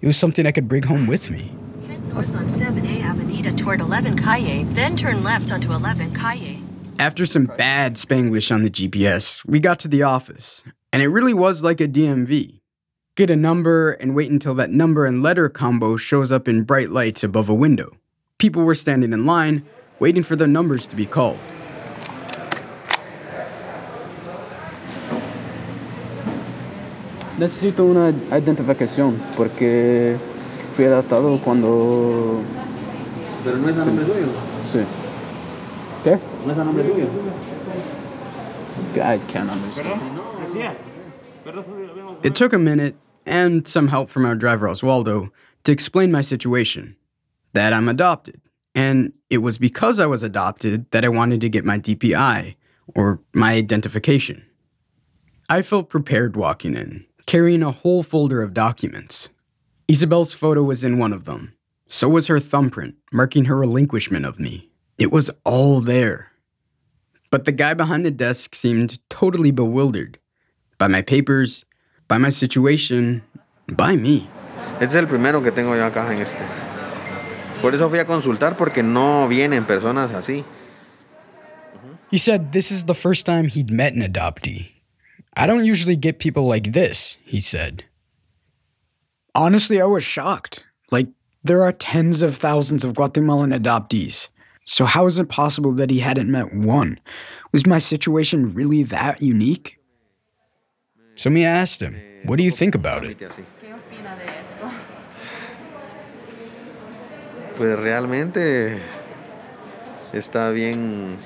It 0.00 0.06
was 0.06 0.16
something 0.16 0.46
I 0.46 0.52
could 0.52 0.68
bring 0.68 0.84
home 0.84 1.06
with 1.06 1.30
me. 1.30 1.52
Head 1.86 2.02
north 2.08 2.34
on 2.34 2.46
7A 2.46 3.00
Avenida 3.42 3.56
toward 3.62 3.80
11 3.80 4.16
Calle, 4.18 4.64
then 4.74 4.96
turn 4.96 5.24
left 5.24 5.50
onto 5.50 5.72
11 5.72 6.14
Calle. 6.14 6.62
After 6.98 7.26
some 7.26 7.46
bad 7.46 7.96
Spanglish 7.96 8.54
on 8.54 8.62
the 8.62 8.70
GPS, 8.70 9.44
we 9.44 9.58
got 9.58 9.80
to 9.80 9.88
the 9.88 10.04
office, 10.04 10.62
and 10.92 11.02
it 11.02 11.08
really 11.08 11.34
was 11.34 11.62
like 11.62 11.80
a 11.80 11.88
DMV. 11.88 12.60
Get 13.16 13.30
a 13.30 13.36
number 13.36 13.92
and 13.92 14.14
wait 14.14 14.30
until 14.30 14.54
that 14.54 14.70
number 14.70 15.06
and 15.06 15.22
letter 15.22 15.48
combo 15.48 15.96
shows 15.96 16.30
up 16.30 16.46
in 16.46 16.62
bright 16.62 16.90
lights 16.90 17.24
above 17.24 17.48
a 17.48 17.54
window. 17.54 17.96
People 18.38 18.62
were 18.62 18.76
standing 18.76 19.12
in 19.12 19.26
line, 19.26 19.64
waiting 19.98 20.22
for 20.22 20.36
their 20.36 20.46
numbers 20.46 20.86
to 20.86 20.94
be 20.94 21.06
called. 21.06 21.38
Necesito 27.38 27.84
una 27.86 28.12
identificación 28.36 29.16
porque 29.36 30.16
fui 30.76 30.84
adaptado 30.84 31.40
cuando... 31.42 32.61
Pero 33.44 33.56
no 33.56 33.68
es 33.68 33.76
a 33.76 33.84
nombre 33.84 34.04
suyo. 34.04 34.28
Sí. 34.72 34.84
¿Qué? 36.04 36.20
No 36.46 36.52
es 36.52 36.58
a 36.58 36.64
nombre 36.64 36.84
suyo. 36.84 37.08
I 38.94 39.18
can't 39.28 39.50
understand. 39.50 40.00
Perdón. 40.00 40.44
Decía. 40.44 40.76
Perdón. 41.44 42.24
It 42.24 42.34
took 42.34 42.52
a 42.52 42.58
minute 42.58 42.94
and 43.26 43.66
some 43.66 43.88
help 43.88 44.08
from 44.10 44.24
our 44.24 44.34
driver 44.34 44.66
Oswaldo 44.66 45.30
to 45.64 45.72
explain 45.72 46.10
my 46.10 46.20
situation 46.20 46.96
that 47.52 47.72
I'm 47.72 47.88
adopted. 47.88 48.40
And 48.74 49.12
it 49.28 49.38
was 49.38 49.58
because 49.58 50.00
I 50.00 50.06
was 50.06 50.22
adopted 50.22 50.90
that 50.92 51.04
I 51.04 51.08
wanted 51.08 51.40
to 51.42 51.48
get 51.48 51.64
my 51.64 51.78
DPI, 51.78 52.56
or 52.94 53.20
my 53.34 53.54
identification. 53.54 54.44
I 55.48 55.62
felt 55.62 55.88
prepared 55.88 56.36
walking 56.36 56.76
in, 56.76 57.06
carrying 57.26 57.62
a 57.62 57.70
whole 57.70 58.02
folder 58.02 58.42
of 58.42 58.54
documents. 58.54 59.28
Isabel's 59.88 60.32
photo 60.32 60.62
was 60.62 60.84
in 60.84 60.98
one 60.98 61.12
of 61.12 61.24
them. 61.24 61.51
So 61.92 62.08
was 62.08 62.26
her 62.28 62.40
thumbprint, 62.40 62.94
marking 63.12 63.44
her 63.44 63.54
relinquishment 63.54 64.24
of 64.24 64.40
me. 64.40 64.70
It 64.96 65.12
was 65.12 65.30
all 65.44 65.80
there. 65.80 66.32
But 67.30 67.44
the 67.44 67.52
guy 67.52 67.74
behind 67.74 68.06
the 68.06 68.10
desk 68.10 68.54
seemed 68.54 68.98
totally 69.10 69.50
bewildered 69.50 70.18
by 70.78 70.88
my 70.88 71.02
papers, 71.02 71.66
by 72.08 72.16
my 72.16 72.30
situation, 72.30 73.22
by 73.68 73.96
me. 73.96 74.26
Este 74.80 74.92
es 74.92 74.94
el 74.94 75.06
primero 75.06 75.42
que 75.42 75.52
tengo 75.52 75.74
yo 75.74 75.84
acá 75.84 76.10
en 76.10 76.22
este. 76.22 76.42
Por 77.60 77.74
eso 77.74 77.90
fui 77.90 77.98
a 77.98 78.06
consultar 78.06 78.56
porque 78.56 78.82
no 78.82 79.28
vienen 79.28 79.66
personas 79.66 80.12
así. 80.12 80.46
He 82.10 82.16
said 82.16 82.52
this 82.52 82.72
is 82.72 82.84
the 82.84 82.94
first 82.94 83.26
time 83.26 83.48
he'd 83.48 83.70
met 83.70 83.92
an 83.92 84.00
adoptee. 84.00 84.70
I 85.36 85.46
don't 85.46 85.66
usually 85.66 85.96
get 85.96 86.18
people 86.18 86.46
like 86.46 86.72
this, 86.72 87.18
he 87.26 87.38
said. 87.38 87.84
Honestly, 89.34 89.78
I 89.78 89.84
was 89.84 90.02
shocked. 90.02 90.64
Like, 90.90 91.08
there 91.44 91.62
are 91.62 91.72
tens 91.72 92.22
of 92.22 92.36
thousands 92.36 92.84
of 92.84 92.94
Guatemalan 92.94 93.50
adoptees. 93.50 94.28
So, 94.64 94.84
how 94.84 95.06
is 95.06 95.18
it 95.18 95.28
possible 95.28 95.72
that 95.72 95.90
he 95.90 95.98
hadn't 96.00 96.30
met 96.30 96.54
one? 96.54 97.00
Was 97.52 97.66
my 97.66 97.78
situation 97.78 98.54
really 98.54 98.84
that 98.84 99.20
unique? 99.20 99.78
So, 101.16 101.30
me 101.30 101.44
asked 101.44 101.82
him, 101.82 102.00
What 102.24 102.36
do 102.36 102.44
you 102.44 102.52
think 102.52 102.74
about 102.74 103.04
it? 103.04 103.18
Pues 107.56 107.78
realmente 107.78 108.80
está 110.12 110.52
bien, 110.52 111.18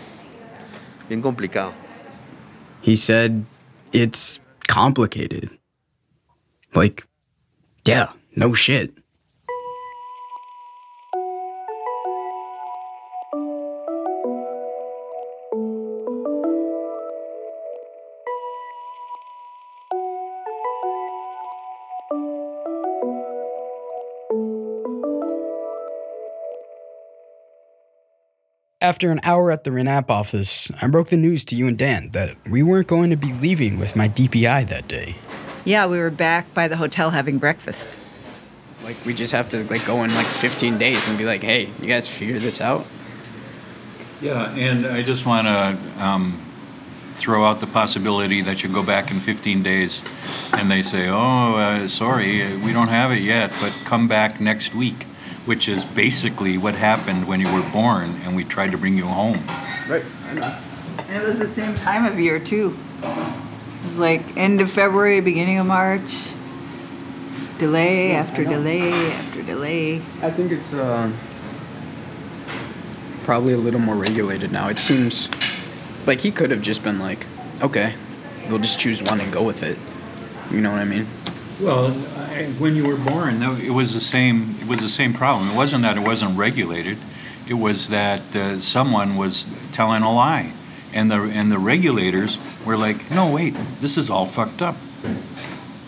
bien 1.09 1.23
complicado. 1.23 1.75
He 2.81 2.97
said, 2.97 3.45
It's 3.93 4.41
complicated. 4.67 5.51
Like, 6.75 7.07
yeah, 7.85 8.13
no 8.35 8.55
shit. 8.55 8.93
After 28.87 29.11
an 29.11 29.19
hour 29.25 29.51
at 29.51 29.65
the 29.65 29.73
RENAP 29.73 30.11
office, 30.11 30.71
I 30.81 30.87
broke 30.87 31.09
the 31.09 31.17
news 31.17 31.45
to 31.47 31.57
you 31.57 31.67
and 31.67 31.77
Dan 31.77 32.11
that 32.11 32.37
we 32.49 32.63
weren't 32.63 32.87
going 32.87 33.11
to 33.11 33.17
be 33.17 33.33
leaving 33.33 33.81
with 33.81 33.97
my 33.97 34.09
DPI 34.09 34.69
that 34.69 34.87
day. 34.87 35.17
Yeah, 35.65 35.89
we 35.89 35.99
were 35.99 36.09
back 36.09 36.55
by 36.55 36.69
the 36.69 36.77
hotel 36.77 37.11
having 37.11 37.39
breakfast. 37.39 37.91
Like 38.85 38.95
we 39.05 39.13
just 39.13 39.33
have 39.33 39.49
to 39.49 39.65
like 39.65 39.85
go 39.87 40.05
in 40.05 40.15
like 40.15 40.25
15 40.27 40.79
days 40.79 41.09
and 41.09 41.19
be 41.19 41.25
like, 41.25 41.43
"Hey, 41.43 41.69
you 41.81 41.89
guys 41.89 42.07
figure 42.07 42.39
this 42.39 42.61
out?" 42.61 42.87
Yeah, 44.21 44.55
and 44.55 44.87
I 44.87 45.03
just 45.03 45.27
want 45.27 45.49
to 45.49 46.07
um, 46.07 46.41
throw 47.17 47.45
out 47.45 47.59
the 47.59 47.67
possibility 47.67 48.41
that 48.43 48.63
you 48.63 48.69
go 48.69 48.85
back 48.85 49.11
in 49.11 49.19
15 49.19 49.65
days 49.65 50.01
and 50.53 50.71
they 50.71 50.83
say, 50.83 51.09
oh, 51.09 51.57
uh, 51.57 51.89
sorry, 51.89 52.57
we 52.59 52.73
don't 52.73 52.87
have 52.87 53.11
it 53.11 53.23
yet, 53.23 53.51
but 53.61 53.73
come 53.85 54.07
back 54.07 54.41
next 54.41 54.77
week, 54.77 55.07
which 55.47 55.69
is 55.69 55.85
basically 55.85 56.59
what 56.59 56.75
happened 56.75 57.27
when 57.27 57.41
you 57.41 57.53
were 57.53 57.69
born 57.73 58.11
and 58.25 58.37
we 58.37 58.45
tried 58.45 58.73
to 58.73 58.79
bring 58.79 58.97
you 58.97 59.07
home. 59.07 59.39
Right, 59.89 60.05
I 60.29 60.35
know. 60.35 60.59
And 61.09 61.23
it 61.23 61.27
was 61.27 61.39
the 61.39 61.49
same 61.49 61.75
time 61.77 62.05
of 62.05 62.19
year, 62.19 62.39
too. 62.39 62.77
It 63.03 63.85
was 63.85 63.99
like 63.99 64.37
end 64.37 64.61
of 64.61 64.71
February, 64.71 65.21
beginning 65.21 65.59
of 65.59 65.67
March. 65.67 66.29
Delay 67.59 68.13
after 68.13 68.45
delay 68.45 68.93
after 68.93 69.43
delay. 69.43 69.97
I 70.21 70.31
think 70.31 70.53
it's 70.53 70.75
uh, 70.75 71.11
probably 73.25 73.55
a 73.55 73.59
little 73.59 73.81
more 73.81 73.95
regulated 73.95 74.53
now. 74.53 74.69
It 74.69 74.79
seems 74.79 75.29
like 76.07 76.21
he 76.21 76.31
could 76.31 76.51
have 76.51 76.61
just 76.61 76.83
been 76.83 76.99
like, 76.99 77.25
okay, 77.63 77.95
we'll 78.49 78.59
just 78.59 78.79
choose 78.79 79.03
one 79.03 79.21
and 79.21 79.33
go 79.33 79.43
with 79.43 79.63
it. 79.63 79.79
You 80.53 80.61
know 80.61 80.71
what 80.71 80.81
I 80.81 80.85
mean? 80.85 81.07
Well, 81.61 81.97
I, 82.17 82.26
when 82.59 82.77
you 82.77 82.87
were 82.87 82.97
born, 82.97 83.41
though, 83.41 83.55
it 83.55 83.71
was 83.71 83.95
the 83.95 84.01
same. 84.01 84.57
It 84.61 84.67
was 84.67 84.81
the 84.81 84.89
same 84.89 85.13
problem. 85.15 85.51
It 85.51 85.57
wasn't 85.57 85.83
that 85.83 85.97
it 85.97 86.01
wasn't 86.01 86.37
regulated. 86.39 86.99
It 87.49 87.55
was 87.55 87.89
that 87.89 88.35
uh, 88.35 88.61
someone 88.61 89.17
was 89.17 89.47
telling 89.73 90.03
a 90.03 90.13
lie, 90.13 90.53
And 90.93 91.11
the, 91.11 91.23
and 91.23 91.53
the 91.53 91.59
regulators 91.59 92.39
were 92.65 92.77
like, 92.77 93.11
no, 93.11 93.31
wait, 93.31 93.55
this 93.81 93.97
is 93.97 94.11
all 94.11 94.27
fucked 94.27 94.63
up. 94.63 94.77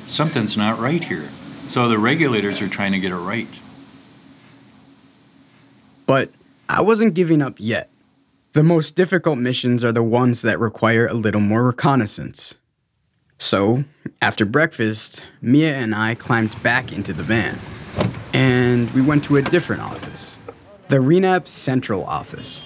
Something's 0.06 0.56
not 0.56 0.78
right 0.78 1.02
here. 1.02 1.28
So 1.66 1.88
the 1.88 1.98
regulators 1.98 2.62
are 2.62 2.68
trying 2.68 2.92
to 2.92 3.00
get 3.00 3.10
it 3.10 3.16
right. 3.16 3.60
But 6.06 6.30
I 6.68 6.80
wasn't 6.80 7.14
giving 7.14 7.42
up 7.42 7.56
yet. 7.58 7.90
The 8.52 8.62
most 8.62 8.94
difficult 8.94 9.38
missions 9.38 9.84
are 9.84 9.92
the 9.92 10.02
ones 10.02 10.42
that 10.42 10.58
require 10.58 11.06
a 11.06 11.14
little 11.14 11.40
more 11.40 11.64
reconnaissance. 11.66 12.54
So, 13.38 13.84
after 14.20 14.44
breakfast, 14.44 15.22
Mia 15.40 15.74
and 15.74 15.94
I 15.94 16.16
climbed 16.16 16.60
back 16.62 16.92
into 16.92 17.12
the 17.12 17.22
van. 17.22 17.58
And 18.32 18.90
we 18.90 19.00
went 19.00 19.24
to 19.24 19.36
a 19.36 19.42
different 19.42 19.82
office 19.82 20.38
the 20.88 21.00
RENAP 21.00 21.46
Central 21.46 22.04
Office. 22.04 22.64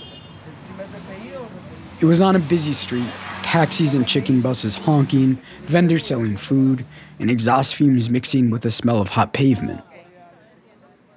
It 2.01 2.05
was 2.05 2.21
on 2.21 2.37
a 2.37 2.39
busy 2.39 2.73
street, 2.73 3.09
taxis 3.43 3.95
and 3.95 4.07
chicken 4.07 4.41
buses 4.41 4.77
honking, 4.77 5.41
vendors 5.65 6.07
selling 6.07 6.37
food, 6.37 6.87
and 7.19 7.31
exhaust 7.31 7.75
fumes 7.75 8.09
mixing 8.09 8.51
with 8.51 8.63
the 8.63 8.71
smell 8.71 9.01
of 9.01 9.11
hot 9.11 9.33
pavement. 9.33 9.83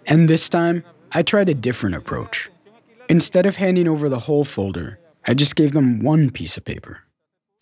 And 0.08 0.28
this 0.28 0.50
time, 0.50 0.84
I 1.12 1.22
tried 1.24 1.50
a 1.50 1.54
different 1.54 1.96
approach. 1.96 2.50
Instead 3.08 3.46
of 3.46 3.56
handing 3.56 3.88
over 3.88 4.10
the 4.10 4.20
whole 4.20 4.44
folder, 4.44 5.00
I 5.28 5.34
just 5.36 5.56
gave 5.56 5.72
them 5.72 6.02
one 6.02 6.30
piece 6.32 6.58
of 6.58 6.66
paper. 6.66 7.05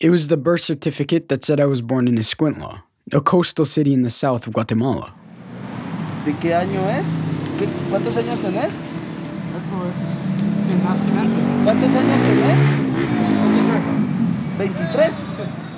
It 0.04 0.10
was 0.10 0.28
the 0.28 0.36
birth 0.36 0.60
certificate 0.60 1.30
that 1.30 1.42
said 1.42 1.58
I 1.58 1.64
was 1.64 1.80
born 1.80 2.08
in 2.08 2.16
Escuintla, 2.16 2.82
a 3.10 3.20
coastal 3.22 3.64
city 3.64 3.94
in 3.94 4.02
the 4.02 4.10
south 4.10 4.46
of 4.46 4.52
Guatemala. 4.52 5.14
¿De 6.26 6.32
qué 6.42 6.52
año 6.52 6.84
es? 6.98 7.08
¿Qué- 7.56 7.68
¿Cuántos 7.88 8.14
años 8.18 8.38
tenés? 8.40 8.68
Eso 9.56 9.76
es 9.88 9.96
de 10.68 10.74
nacimiento. 10.84 11.40
¿Cuántos 11.64 11.90
años 11.94 12.20
tenés? 12.20 12.60
23. 14.58 15.14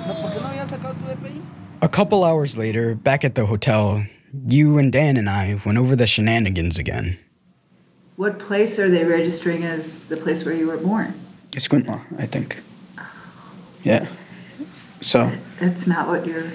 No, 0.07 0.13
¿Por 0.21 0.33
qué 0.33 0.39
no 0.41 0.47
habías 0.47 0.69
sacado 0.71 0.93
tu 0.95 1.05
DPI? 1.07 1.41
A 1.81 1.87
couple 1.87 2.25
hours 2.25 2.57
later, 2.57 2.95
back 2.95 3.23
at 3.23 3.35
the 3.35 3.45
hotel, 3.45 4.03
you 4.45 4.77
and 4.77 4.91
Dan 4.91 5.15
and 5.15 5.29
I 5.29 5.57
went 5.65 5.77
over 5.77 5.95
the 5.95 6.05
shenanigans 6.05 6.77
again. 6.77 7.17
What 8.17 8.39
place 8.39 8.77
are 8.77 8.89
they 8.89 9.05
registering 9.05 9.63
as 9.63 10.01
the 10.09 10.17
place 10.17 10.43
where 10.45 10.53
you 10.53 10.67
were 10.67 10.77
born? 10.77 11.13
Escuintla, 11.55 12.01
I 12.19 12.25
think. 12.25 12.57
Yeah. 13.85 14.05
So, 15.01 15.31
That's 15.59 15.87
not 15.87 16.07
what 16.07 16.25
you're. 16.25 16.45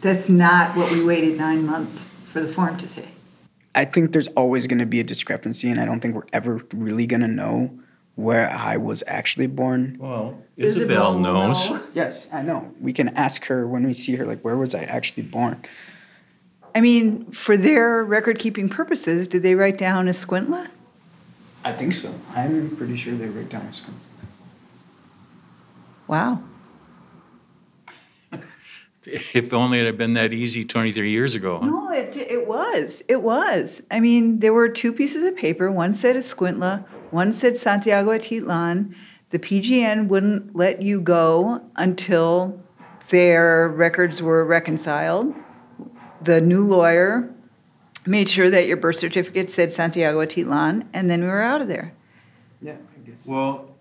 That's 0.00 0.28
not 0.28 0.76
what 0.76 0.92
we 0.92 1.02
waited 1.02 1.38
nine 1.38 1.64
months 1.64 2.14
for 2.30 2.40
the 2.40 2.48
form 2.48 2.76
to 2.78 2.88
say. 2.88 3.08
I 3.74 3.84
think 3.84 4.12
there's 4.12 4.28
always 4.28 4.66
going 4.66 4.78
to 4.78 4.86
be 4.86 5.00
a 5.00 5.04
discrepancy, 5.04 5.70
and 5.70 5.80
I 5.80 5.84
don't 5.84 6.00
think 6.00 6.14
we're 6.14 6.28
ever 6.32 6.60
really 6.72 7.06
going 7.06 7.22
to 7.22 7.28
know 7.28 7.76
where 8.14 8.48
I 8.50 8.76
was 8.76 9.02
actually 9.06 9.48
born. 9.48 9.96
Well, 9.98 10.38
Isabel 10.56 11.18
knows. 11.18 11.70
Yes, 11.94 12.28
I 12.32 12.42
know. 12.42 12.72
We 12.80 12.92
can 12.92 13.08
ask 13.16 13.46
her 13.46 13.66
when 13.66 13.84
we 13.84 13.92
see 13.92 14.14
her, 14.16 14.24
like, 14.24 14.42
where 14.42 14.56
was 14.56 14.74
I 14.74 14.84
actually 14.84 15.24
born? 15.24 15.64
I 16.74 16.80
mean, 16.80 17.30
for 17.32 17.56
their 17.56 18.04
record 18.04 18.38
keeping 18.38 18.68
purposes, 18.68 19.26
did 19.26 19.42
they 19.42 19.54
write 19.54 19.78
down 19.78 20.06
Escuintla? 20.06 20.68
I 21.64 21.72
think 21.72 21.92
so. 21.92 22.14
I'm 22.34 22.76
pretty 22.76 22.96
sure 22.96 23.14
they 23.14 23.28
wrote 23.28 23.48
down 23.48 23.62
Escuintla. 23.62 23.94
Wow. 26.06 26.42
If 29.06 29.52
only 29.52 29.80
it 29.80 29.86
had 29.86 29.98
been 29.98 30.14
that 30.14 30.32
easy 30.32 30.64
23 30.64 31.10
years 31.10 31.34
ago. 31.34 31.58
huh? 31.60 31.66
No, 31.66 31.90
it, 31.90 32.16
it 32.16 32.46
was. 32.46 33.02
It 33.08 33.22
was. 33.22 33.82
I 33.90 34.00
mean, 34.00 34.40
there 34.40 34.52
were 34.52 34.68
two 34.68 34.92
pieces 34.92 35.24
of 35.24 35.36
paper. 35.36 35.70
One 35.70 35.94
said 35.94 36.16
Escuintla, 36.16 36.86
one 37.10 37.32
said 37.32 37.56
Santiago 37.56 38.10
Atitlan. 38.10 38.94
The 39.30 39.38
PGN 39.38 40.08
wouldn't 40.08 40.54
let 40.54 40.82
you 40.82 41.00
go 41.00 41.62
until 41.76 42.60
their 43.08 43.68
records 43.68 44.22
were 44.22 44.44
reconciled. 44.44 45.34
The 46.22 46.40
new 46.40 46.64
lawyer 46.64 47.30
made 48.06 48.28
sure 48.28 48.50
that 48.50 48.66
your 48.66 48.76
birth 48.76 48.96
certificate 48.96 49.50
said 49.50 49.72
Santiago 49.72 50.24
Atitlan, 50.24 50.86
and 50.92 51.10
then 51.10 51.22
we 51.22 51.28
were 51.28 51.42
out 51.42 51.60
of 51.60 51.68
there. 51.68 51.94
Yeah, 52.62 52.72
I 52.72 53.10
guess. 53.10 53.26
Well, 53.26 53.76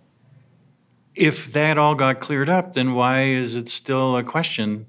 if 1.16 1.52
that 1.54 1.78
all 1.78 1.96
got 1.96 2.20
cleared 2.20 2.50
up, 2.50 2.74
then 2.74 2.94
why 2.94 3.24
is 3.24 3.56
it 3.56 3.70
still 3.70 4.18
a 4.18 4.24
question 4.24 4.88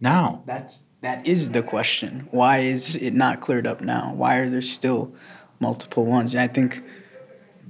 now? 0.00 0.42
That's 0.46 0.82
that 1.00 1.26
is 1.26 1.50
the 1.50 1.62
question. 1.62 2.28
Why 2.32 2.58
is 2.58 2.96
it 2.96 3.14
not 3.14 3.40
cleared 3.40 3.66
up 3.66 3.80
now? 3.80 4.12
Why 4.14 4.38
are 4.38 4.50
there 4.50 4.62
still 4.62 5.12
multiple 5.60 6.04
ones? 6.04 6.34
And 6.34 6.40
I 6.40 6.48
think 6.48 6.82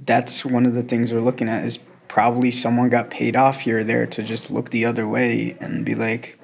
that's 0.05 0.43
one 0.43 0.65
of 0.65 0.73
the 0.73 0.81
things 0.81 1.13
we're 1.13 1.19
looking 1.19 1.47
at 1.47 1.63
is 1.63 1.77
probably 2.07 2.49
someone 2.49 2.89
got 2.89 3.11
paid 3.11 3.35
off 3.35 3.61
here 3.61 3.79
or 3.79 3.83
there 3.83 4.07
to 4.07 4.23
just 4.23 4.49
look 4.49 4.71
the 4.71 4.85
other 4.85 5.07
way 5.07 5.55
and 5.59 5.85
be 5.85 5.93
like, 5.93 6.39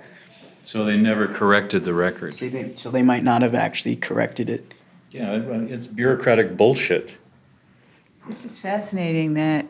So 0.64 0.86
they 0.86 0.96
never 0.96 1.28
corrected 1.28 1.84
the 1.84 1.94
record. 1.94 2.36
see, 2.36 2.50
they, 2.50 2.76
so 2.76 2.92
they 2.92 3.02
might 3.02 3.24
not 3.24 3.42
have 3.42 3.56
actually 3.56 3.96
corrected 3.96 4.50
it. 4.50 4.74
Yeah, 5.10 5.34
it's 5.34 5.88
bureaucratic 5.88 6.56
bullshit. 6.56 7.16
It's 8.30 8.44
just 8.44 8.60
fascinating 8.60 9.36
that 9.36 9.66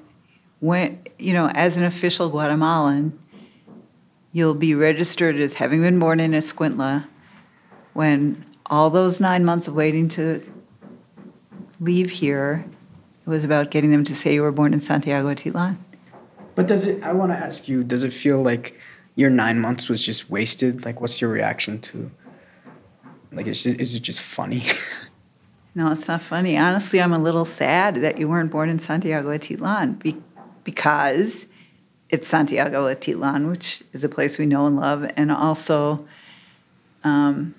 when, 0.60 1.00
you 1.20 1.34
know, 1.34 1.50
as 1.54 1.78
an 1.78 1.84
official 1.84 2.30
Guatemalan, 2.30 3.18
you'll 4.36 4.54
be 4.54 4.76
registered 4.76 5.38
as 5.38 5.54
having 5.54 5.82
been 5.82 5.98
born 5.98 6.20
in 6.20 6.32
Escuintla 6.32 7.06
when 7.94 8.44
all 8.66 8.90
those 8.90 9.22
nine 9.22 9.46
months 9.46 9.70
of 9.70 9.76
waiting 9.76 10.10
to 10.10 10.46
leave 11.80 12.10
here, 12.10 12.66
was 13.26 13.46
about 13.46 13.72
getting 13.72 13.92
them 13.92 14.04
to 14.04 14.14
say 14.14 14.34
you 14.34 14.42
were 14.42 14.52
born 14.52 14.74
in 14.74 14.82
Santiago 14.82 15.34
Atitlan. 15.34 15.78
But 16.54 16.68
does 16.68 16.86
it? 16.86 17.02
I 17.02 17.14
want 17.14 17.32
to 17.32 17.38
ask 17.38 17.70
you. 17.70 17.82
Does 17.82 18.04
it 18.04 18.12
feel 18.12 18.42
like 18.42 18.78
your 19.16 19.30
nine 19.30 19.58
months 19.58 19.88
was 19.88 20.04
just 20.04 20.30
wasted? 20.30 20.84
Like, 20.84 21.00
what's 21.00 21.22
your 21.22 21.30
reaction 21.30 21.80
to? 21.80 22.12
Like, 23.32 23.48
it's 23.48 23.64
just, 23.64 23.80
is 23.80 23.96
it 23.96 24.02
just 24.02 24.22
funny? 24.22 24.64
No, 25.78 25.92
it's 25.92 26.08
not 26.08 26.22
funny. 26.22 26.58
Honestly, 26.58 27.02
I'm 27.02 27.12
a 27.12 27.20
little 27.20 27.44
sad 27.44 27.98
that 27.98 28.18
you 28.18 28.30
weren't 28.30 28.50
born 28.50 28.70
in 28.70 28.80
Santiago 28.80 29.38
Atitlan 29.38 30.00
be- 30.00 30.16
because 30.64 31.48
it's 32.10 32.28
Santiago 32.28 32.86
Atitlan, 32.94 33.50
which 33.50 33.84
is 33.94 34.04
a 34.04 34.10
place 34.10 34.38
we 34.38 34.46
know 34.46 34.66
and 34.68 34.76
love, 34.76 35.10
and 35.18 35.32
also 35.32 36.06
um, 37.04 37.54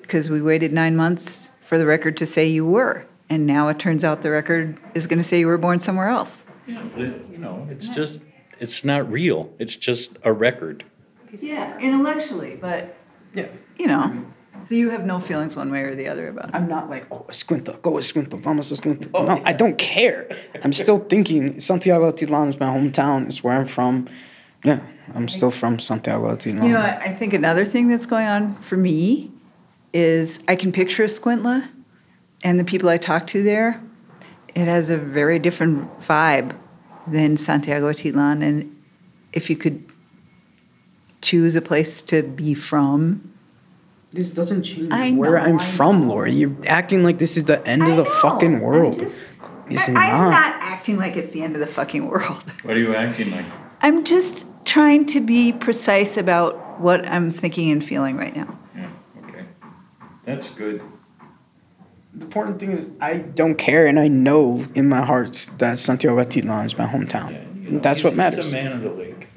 because 0.00 0.28
we 0.30 0.42
waited 0.42 0.72
nine 0.72 0.96
months 0.96 1.50
for 1.62 1.78
the 1.78 1.86
record 1.86 2.16
to 2.18 2.26
say 2.26 2.46
you 2.46 2.66
were, 2.66 3.06
and 3.28 3.46
now 3.46 3.68
it 3.68 3.78
turns 3.78 4.04
out 4.04 4.22
the 4.22 4.30
record 4.30 4.78
is 4.94 5.06
going 5.06 5.18
to 5.18 5.24
say 5.24 5.38
you 5.38 5.46
were 5.46 5.58
born 5.58 5.78
somewhere 5.80 6.08
else. 6.08 6.42
Yeah, 6.66 6.82
but 6.94 7.02
it- 7.02 7.26
you 7.30 7.38
know, 7.38 7.66
it's 7.70 7.88
just, 7.88 8.22
it's 8.58 8.84
not 8.84 9.10
real. 9.10 9.52
It's 9.58 9.76
just 9.76 10.18
a 10.24 10.32
record. 10.32 10.84
Yeah, 11.38 11.78
intellectually, 11.78 12.56
but 12.60 12.96
yeah, 13.34 13.46
you 13.78 13.86
know. 13.86 14.24
So 14.64 14.74
you 14.74 14.90
have 14.90 15.04
no 15.04 15.20
feelings 15.20 15.56
one 15.56 15.70
way 15.70 15.82
or 15.82 15.94
the 15.94 16.08
other 16.08 16.28
about 16.28 16.50
it. 16.50 16.54
I'm 16.54 16.68
not 16.68 16.88
like, 16.88 17.06
oh, 17.10 17.24
Escuintla, 17.28 17.80
go 17.82 17.92
Escuintla, 17.92 18.38
vamos 18.40 18.70
Escuintla. 18.72 19.10
Oh, 19.14 19.24
no, 19.24 19.42
I 19.44 19.52
don't 19.52 19.78
care. 19.78 20.28
I'm 20.62 20.72
still 20.72 20.98
thinking 20.98 21.60
Santiago 21.60 22.10
Atitlan 22.10 22.48
is 22.48 22.60
my 22.60 22.66
hometown. 22.66 23.26
It's 23.26 23.42
where 23.42 23.56
I'm 23.56 23.66
from. 23.66 24.08
Yeah, 24.64 24.80
I'm 25.14 25.28
still 25.28 25.50
from 25.50 25.78
Santiago 25.78 26.34
Atitlan. 26.34 26.64
You 26.64 26.74
know, 26.74 26.80
I 26.80 26.96
I 27.04 27.14
think 27.14 27.32
another 27.32 27.64
thing 27.64 27.88
that's 27.88 28.06
going 28.06 28.26
on 28.26 28.54
for 28.56 28.76
me 28.76 29.30
is 29.92 30.40
I 30.46 30.56
can 30.56 30.72
picture 30.72 31.04
Escuintla 31.04 31.68
and 32.44 32.60
the 32.60 32.64
people 32.64 32.88
I 32.88 32.98
talk 32.98 33.26
to 33.28 33.42
there. 33.42 33.80
It 34.54 34.66
has 34.66 34.90
a 34.90 34.96
very 34.96 35.38
different 35.38 35.88
vibe 36.00 36.56
than 37.06 37.36
Santiago 37.36 37.90
Atitlan. 37.90 38.42
And 38.42 38.76
if 39.32 39.48
you 39.48 39.56
could 39.56 39.84
choose 41.22 41.56
a 41.56 41.60
place 41.60 42.02
to 42.02 42.22
be 42.22 42.54
from, 42.54 43.29
this 44.12 44.30
doesn't 44.32 44.62
change 44.64 44.92
I 44.92 45.12
where 45.12 45.32
know, 45.32 45.44
I'm 45.44 45.56
I 45.60 45.64
from, 45.64 46.08
Lori. 46.08 46.32
You're 46.32 46.54
acting 46.66 47.02
like 47.02 47.18
this 47.18 47.36
is 47.36 47.44
the 47.44 47.66
end 47.66 47.82
of 47.82 47.96
the 47.96 48.04
fucking 48.04 48.60
world. 48.60 49.00
it's 49.00 49.88
I, 49.88 49.92
not. 49.92 50.02
I'm 50.02 50.30
not 50.30 50.54
acting 50.62 50.96
like 50.98 51.16
it's 51.16 51.32
the 51.32 51.42
end 51.42 51.54
of 51.54 51.60
the 51.60 51.66
fucking 51.66 52.06
world. 52.08 52.42
What 52.62 52.76
are 52.76 52.80
you 52.80 52.94
acting 52.94 53.30
like? 53.30 53.46
I'm 53.82 54.04
just 54.04 54.46
trying 54.64 55.06
to 55.06 55.20
be 55.20 55.52
precise 55.52 56.16
about 56.16 56.80
what 56.80 57.06
I'm 57.08 57.30
thinking 57.30 57.70
and 57.70 57.82
feeling 57.82 58.16
right 58.16 58.34
now. 58.36 58.58
Yeah, 58.76 58.88
Okay. 59.28 59.44
That's 60.24 60.50
good. 60.50 60.82
The 62.12 62.24
important 62.24 62.58
thing 62.58 62.72
is 62.72 62.90
I 63.00 63.18
don't 63.18 63.54
care, 63.54 63.86
and 63.86 63.98
I 63.98 64.08
know 64.08 64.66
in 64.74 64.88
my 64.88 65.02
heart 65.04 65.50
that 65.58 65.78
Santiago 65.78 66.16
Atitlan 66.22 66.64
is 66.66 66.76
my 66.76 66.86
hometown. 66.86 67.30
Yeah. 67.70 67.78
that's 67.80 68.02
what 68.02 68.14
matters. 68.16 68.46
He's 68.46 68.54
a 68.54 68.56
man 68.56 68.72
of 68.72 68.82
the 68.82 68.90
lake. 68.90 69.28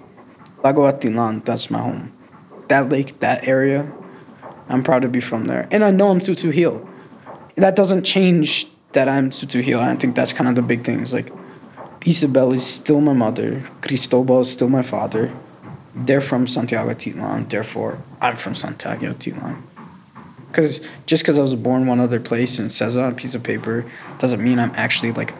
Lago 0.63 0.81
Atitlan, 0.91 1.45
that's 1.45 1.69
my 1.69 1.79
home. 1.79 2.11
That 2.69 2.89
lake, 2.89 3.19
that 3.19 3.47
area, 3.47 3.89
I'm 4.69 4.83
proud 4.83 5.01
to 5.03 5.07
be 5.07 5.21
from 5.21 5.45
there. 5.45 5.67
And 5.71 5.83
I 5.83 5.91
know 5.91 6.09
I'm 6.09 6.19
Tz'utujil. 6.19 6.87
That 7.55 7.75
doesn't 7.75 8.03
change 8.03 8.67
that 8.93 9.07
I'm 9.09 9.29
Tz'utujil. 9.29 9.79
I 9.79 9.95
think 9.95 10.15
that's 10.15 10.33
kind 10.33 10.49
of 10.49 10.55
the 10.55 10.61
big 10.61 10.83
thing. 10.83 11.01
It's 11.01 11.13
like 11.13 11.31
Isabel 12.05 12.53
is 12.53 12.65
still 12.65 13.01
my 13.01 13.13
mother, 13.13 13.63
Cristobal 13.81 14.41
is 14.41 14.51
still 14.51 14.69
my 14.69 14.81
father. 14.81 15.31
They're 15.95 16.21
from 16.21 16.47
Santiago 16.47 16.93
Atitlan, 16.93 17.49
therefore 17.49 17.99
I'm 18.19 18.35
from 18.35 18.55
Santiago 18.55 19.13
Atitlan. 19.13 19.61
Because 20.47 20.81
just 21.05 21.23
because 21.23 21.37
I 21.37 21.41
was 21.41 21.55
born 21.55 21.87
one 21.87 21.99
other 21.99 22.19
place 22.19 22.59
and 22.59 22.69
it 22.69 22.73
says 22.73 22.95
it 22.95 23.01
on 23.01 23.11
a 23.11 23.15
piece 23.15 23.35
of 23.35 23.43
paper 23.43 23.85
doesn't 24.19 24.43
mean 24.43 24.59
I'm 24.59 24.71
actually 24.75 25.11
like 25.11 25.33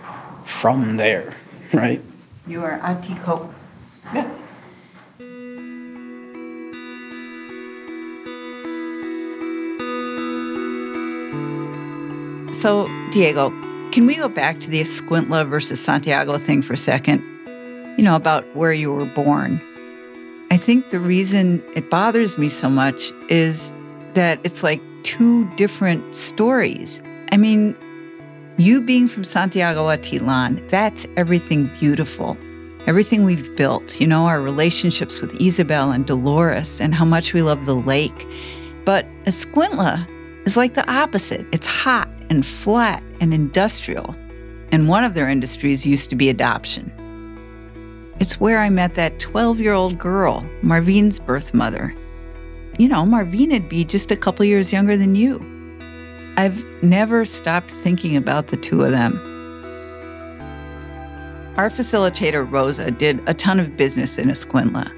from 0.46 0.98
there, 0.98 1.36
right? 1.74 2.02
You 2.48 2.64
are 2.64 2.74
Auntie 2.74 3.16
Cope. 3.16 3.54
Yeah. 4.14 4.30
So, 12.64 12.88
Diego, 13.10 13.50
can 13.92 14.06
we 14.06 14.16
go 14.16 14.30
back 14.30 14.62
to 14.62 14.70
the 14.70 14.80
Escuintla 14.80 15.50
versus 15.50 15.84
Santiago 15.84 16.38
thing 16.38 16.62
for 16.62 16.72
a 16.72 16.78
second? 16.78 17.22
You 17.98 18.06
know, 18.06 18.16
about 18.16 18.46
where 18.56 18.72
you 18.72 18.90
were 18.94 19.04
born. 19.04 19.62
I 20.50 20.56
think 20.56 20.90
the 20.90 21.02
reason 21.02 21.62
it 21.76 21.90
bothers 21.90 22.38
me 22.38 22.48
so 22.48 22.70
much 22.70 23.12
is 23.28 23.74
that 24.14 24.40
it's 24.46 24.64
like 24.64 24.82
two 25.04 25.44
different 25.56 26.16
stories. 26.16 27.04
I 27.34 27.36
mean, 27.36 27.76
you 28.56 28.82
being 28.82 29.10
from 29.10 29.26
Santiago 29.26 29.88
Atitlan, 29.88 30.66
that's 30.70 31.06
everything 31.18 31.70
beautiful. 31.82 32.38
Everything 32.88 33.26
we've 33.26 33.54
built, 33.58 34.00
you 34.00 34.08
know, 34.08 34.26
our 34.26 34.40
relationships 34.40 35.20
with 35.20 35.36
Isabel 35.42 35.92
and 35.92 36.06
Dolores 36.06 36.80
and 36.80 36.96
how 36.96 37.04
much 37.04 37.34
we 37.34 37.42
love 37.42 37.66
the 37.66 37.76
lake. 37.76 38.26
But 38.86 39.06
Escuintla 39.26 40.08
is 40.46 40.56
like 40.56 40.76
the 40.76 40.90
opposite. 40.90 41.46
It's 41.52 41.68
hot 41.68 42.08
and 42.30 42.46
flat 42.46 43.04
and 43.20 43.34
industrial. 43.34 44.16
And 44.72 44.88
one 44.88 45.04
of 45.04 45.14
their 45.14 45.30
industries 45.30 45.86
used 45.86 46.10
to 46.10 46.16
be 46.16 46.30
adoption. 46.30 46.92
It's 48.20 48.40
where 48.40 48.60
I 48.60 48.70
met 48.70 48.96
that 48.96 49.20
12 49.20 49.60
year 49.60 49.74
old 49.74 49.98
girl, 50.00 50.46
Marvine's 50.62 51.20
birth 51.20 51.54
mother. 51.54 51.94
You 52.80 52.88
know, 52.88 53.06
Marvine'd 53.06 53.70
be 53.70 53.86
just 53.86 54.12
a 54.12 54.16
couple 54.16 54.46
years 54.46 54.74
younger 54.74 54.98
than 54.98 55.16
you. 55.16 55.40
I've 56.38 56.66
never 56.82 57.26
stopped 57.26 57.70
thinking 57.70 58.16
about 58.18 58.48
the 58.48 58.58
two 58.58 58.82
of 58.82 58.92
them. 58.92 59.20
Our 61.58 61.70
facilitator, 61.70 62.50
Rosa, 62.50 62.90
did 62.90 63.22
a 63.28 63.34
ton 63.34 63.60
of 63.60 63.78
business 63.78 64.18
in 64.18 64.30
Escuintla. 64.30 64.92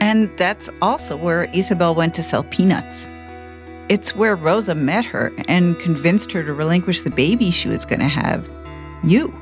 And 0.00 0.30
that's 0.38 0.70
also 0.80 1.16
where 1.16 1.44
Isabel 1.52 1.94
went 1.94 2.14
to 2.14 2.22
sell 2.22 2.44
peanuts. 2.44 3.08
It's 3.88 4.14
where 4.14 4.36
Rosa 4.36 4.74
met 4.74 5.06
her 5.06 5.32
and 5.48 5.78
convinced 5.78 6.30
her 6.32 6.44
to 6.44 6.52
relinquish 6.52 7.02
the 7.02 7.10
baby 7.10 7.50
she 7.50 7.68
was 7.68 7.86
going 7.86 8.00
to 8.00 8.08
have 8.08 8.46
you. 9.02 9.32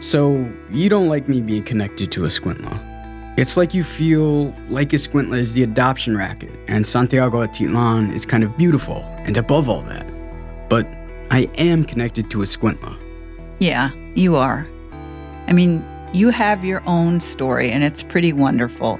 So, 0.00 0.50
you 0.70 0.88
don't 0.88 1.08
like 1.08 1.28
me 1.28 1.42
being 1.42 1.62
connected 1.62 2.10
to 2.12 2.22
Escuintla. 2.22 3.36
It's 3.36 3.56
like 3.56 3.74
you 3.74 3.84
feel 3.84 4.54
like 4.70 4.90
Escuintla 4.90 5.36
is 5.36 5.52
the 5.52 5.62
adoption 5.62 6.16
racket, 6.16 6.52
and 6.68 6.86
Santiago 6.86 7.44
Atitlan 7.44 8.14
is 8.14 8.24
kind 8.24 8.44
of 8.44 8.56
beautiful 8.56 9.02
and 9.26 9.36
above 9.36 9.68
all 9.68 9.82
that. 9.82 10.06
But 10.70 10.86
I 11.30 11.50
am 11.58 11.84
connected 11.84 12.30
to 12.30 12.38
Escuintla. 12.38 12.96
Yeah, 13.58 13.90
you 14.14 14.36
are. 14.36 14.66
I 15.48 15.52
mean, 15.52 15.84
you 16.14 16.30
have 16.30 16.64
your 16.64 16.82
own 16.86 17.20
story, 17.20 17.70
and 17.70 17.84
it's 17.84 18.02
pretty 18.02 18.32
wonderful. 18.32 18.98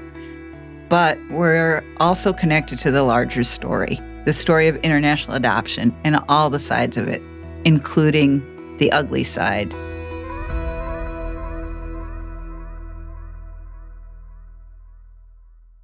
But 0.89 1.17
we're 1.31 1.83
also 1.97 2.31
connected 2.31 2.77
to 2.79 2.91
the 2.91 3.03
larger 3.03 3.43
story 3.43 3.99
the 4.29 4.33
story 4.33 4.67
of 4.67 4.75
international 4.83 5.35
adoption 5.35 5.91
and 6.03 6.15
all 6.29 6.51
the 6.51 6.59
sides 6.59 6.97
of 6.97 7.07
it, 7.07 7.19
including 7.65 8.77
the 8.77 8.91
ugly 8.91 9.23
side. 9.23 9.71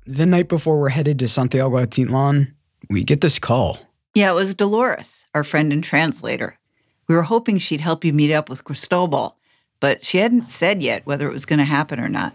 The 0.05 0.27
night 0.27 0.47
before 0.47 0.79
we're 0.79 0.89
headed 0.89 1.17
to 1.17 1.27
Santiago 1.27 1.83
Atitlan, 1.83 2.53
we 2.87 3.03
get 3.03 3.21
this 3.21 3.39
call. 3.39 3.79
Yeah, 4.13 4.29
it 4.29 4.35
was 4.35 4.53
Dolores, 4.53 5.25
our 5.33 5.43
friend 5.43 5.73
and 5.73 5.83
translator. 5.83 6.59
We 7.07 7.15
were 7.15 7.23
hoping 7.23 7.57
she'd 7.57 7.81
help 7.81 8.05
you 8.05 8.13
meet 8.13 8.31
up 8.31 8.47
with 8.47 8.63
Cristobal, 8.63 9.37
but 9.79 10.05
she 10.05 10.19
hadn't 10.19 10.43
said 10.43 10.83
yet 10.83 11.03
whether 11.07 11.27
it 11.27 11.33
was 11.33 11.47
going 11.47 11.57
to 11.57 11.65
happen 11.65 11.99
or 11.99 12.09
not. 12.09 12.33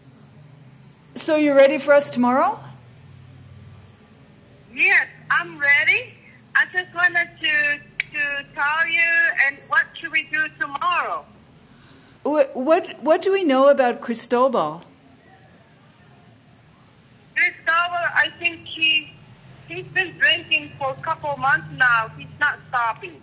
So 1.15 1.37
you're 1.37 1.55
ready 1.55 1.79
for 1.79 1.95
us 1.95 2.11
tomorrow? 2.11 2.59
Yes, 4.75 5.07
I'm 5.31 5.59
ready. 5.59 6.15
I 6.57 6.67
just 6.73 6.95
wanted 6.95 7.29
to 7.43 7.81
to 8.13 8.45
tell 8.55 8.89
you 8.89 9.11
and 9.47 9.57
what 9.69 9.85
should 9.95 10.11
we 10.11 10.29
do 10.33 10.47
tomorrow? 10.59 11.25
What 12.23 12.55
what, 12.55 13.03
what 13.03 13.23
do 13.23 13.33
we 13.33 13.45
know 13.45 13.69
about 13.69 14.01
Cristobal? 14.01 14.83
Cristobal, 17.35 18.05
I 18.15 18.31
think 18.39 18.67
he 18.67 19.13
he's 19.69 19.85
been 19.87 20.19
drinking 20.19 20.73
for 20.79 20.91
a 20.91 21.03
couple 21.03 21.37
months 21.37 21.69
now. 21.77 22.09
He's 22.19 22.27
not 22.41 22.59
stopping. 22.69 23.23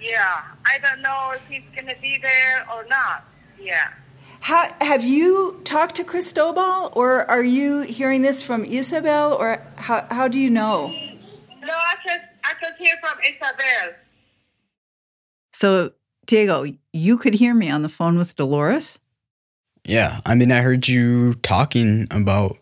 Yeah, 0.00 0.42
I 0.64 0.78
don't 0.78 1.02
know 1.02 1.32
if 1.34 1.42
he's 1.50 1.68
gonna 1.76 1.96
be 2.00 2.18
there 2.22 2.66
or 2.72 2.86
not. 2.88 3.24
Yeah. 3.60 3.90
How, 4.40 4.72
have 4.80 5.04
you 5.04 5.60
talked 5.64 5.96
to 5.96 6.04
Cristobal, 6.04 6.92
or 6.94 7.28
are 7.28 7.42
you 7.42 7.80
hearing 7.80 8.22
this 8.22 8.42
from 8.42 8.64
Isabel, 8.64 9.32
or 9.32 9.66
how, 9.76 10.06
how 10.10 10.28
do 10.28 10.38
you 10.38 10.48
know? 10.48 10.94
No, 11.68 11.74
I 11.74 11.94
just 12.06 12.24
I 12.44 12.52
just 12.62 12.78
hear 12.78 12.94
from 13.00 13.18
Isabel. 13.28 13.94
So, 15.52 15.92
Diego, 16.26 16.64
you 16.94 17.18
could 17.18 17.34
hear 17.34 17.52
me 17.52 17.68
on 17.68 17.82
the 17.82 17.90
phone 17.90 18.16
with 18.16 18.36
Dolores? 18.36 18.98
Yeah, 19.84 20.20
I 20.24 20.34
mean, 20.34 20.50
I 20.50 20.62
heard 20.62 20.88
you 20.88 21.34
talking 21.34 22.06
about, 22.10 22.56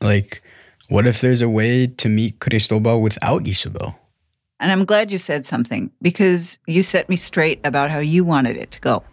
like, 0.00 0.42
what 0.88 1.06
if 1.06 1.20
there's 1.20 1.40
a 1.40 1.48
way 1.48 1.86
to 1.86 2.08
meet 2.08 2.40
Cristobal 2.40 3.00
without 3.00 3.46
Isabel? 3.46 3.96
And 4.58 4.72
I'm 4.72 4.84
glad 4.84 5.12
you 5.12 5.18
said 5.18 5.44
something 5.44 5.92
because 6.02 6.58
you 6.66 6.82
set 6.82 7.08
me 7.08 7.14
straight 7.14 7.60
about 7.62 7.90
how 7.90 8.00
you 8.00 8.24
wanted 8.24 8.56
it 8.56 8.72
to 8.72 8.80
go. 8.80 9.04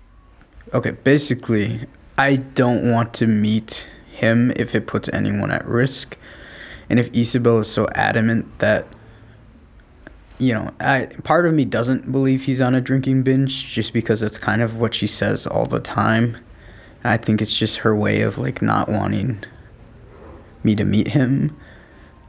Okay, 0.73 0.91
basically, 0.91 1.81
I 2.17 2.37
don't 2.37 2.91
want 2.91 3.13
to 3.15 3.27
meet 3.27 3.87
him 4.11 4.51
if 4.55 4.73
it 4.73 4.87
puts 4.87 5.07
anyone 5.13 5.51
at 5.51 5.67
risk. 5.67 6.17
And 6.89 6.99
if 6.99 7.09
Isabel 7.13 7.59
is 7.59 7.69
so 7.69 7.87
adamant 7.93 8.59
that 8.59 8.87
you 10.37 10.53
know, 10.53 10.71
I 10.79 11.07
part 11.23 11.45
of 11.45 11.53
me 11.53 11.65
doesn't 11.65 12.11
believe 12.11 12.43
he's 12.43 12.61
on 12.61 12.75
a 12.75 12.81
drinking 12.81 13.23
binge 13.23 13.73
just 13.73 13.93
because 13.93 14.21
it's 14.21 14.37
kind 14.37 14.61
of 14.61 14.77
what 14.77 14.93
she 14.93 15.07
says 15.07 15.47
all 15.47 15.65
the 15.65 15.79
time. 15.79 16.37
I 17.03 17.17
think 17.17 17.41
it's 17.41 17.55
just 17.57 17.77
her 17.77 17.95
way 17.95 18.21
of 18.21 18.37
like 18.37 18.61
not 18.61 18.89
wanting 18.89 19.43
me 20.63 20.75
to 20.75 20.83
meet 20.83 21.07
him. 21.07 21.55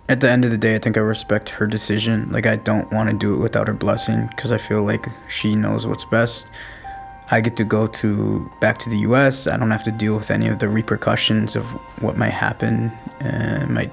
At 0.09 0.21
the 0.21 0.31
end 0.31 0.45
of 0.45 0.53
the 0.53 0.59
day, 0.59 0.77
I 0.77 0.79
think 0.79 0.97
I 0.97 1.01
respect 1.01 1.49
her 1.49 1.67
decision. 1.67 2.31
Like 2.31 2.47
I 2.47 2.57
don't 2.57 2.91
want 2.93 3.11
to 3.11 3.17
do 3.17 3.35
it 3.35 3.39
without 3.39 3.67
her 3.67 3.75
blessing 3.75 4.29
because 4.37 4.53
I 4.53 4.59
feel 4.59 4.83
like 4.85 5.07
she 5.29 5.57
knows 5.57 5.87
what's 5.87 6.05
best. 6.05 6.51
I 7.33 7.41
get 7.41 7.57
to 7.57 7.65
go 7.65 7.89
to 7.89 8.53
back 8.61 8.79
to 8.81 8.91
the 8.91 8.99
U.S. 8.99 9.49
I 9.49 9.57
don't 9.57 9.73
have 9.73 9.83
to 9.83 9.91
deal 9.91 10.17
with 10.17 10.31
any 10.31 10.47
of 10.47 10.61
the 10.61 10.69
repercussions 10.69 11.57
of 11.57 11.65
what 12.01 12.17
might 12.17 12.31
happen. 12.31 12.93
and 13.19 13.75
might 13.75 13.93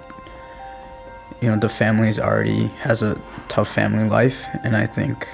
you 1.44 1.50
know 1.50 1.58
the 1.58 1.68
family's 1.68 2.18
already 2.18 2.68
has 2.80 3.04
a 3.04 3.22
tough 3.50 3.68
family 3.68 4.08
life, 4.08 4.48
and 4.64 4.78
I 4.78 4.88
think 4.88 5.28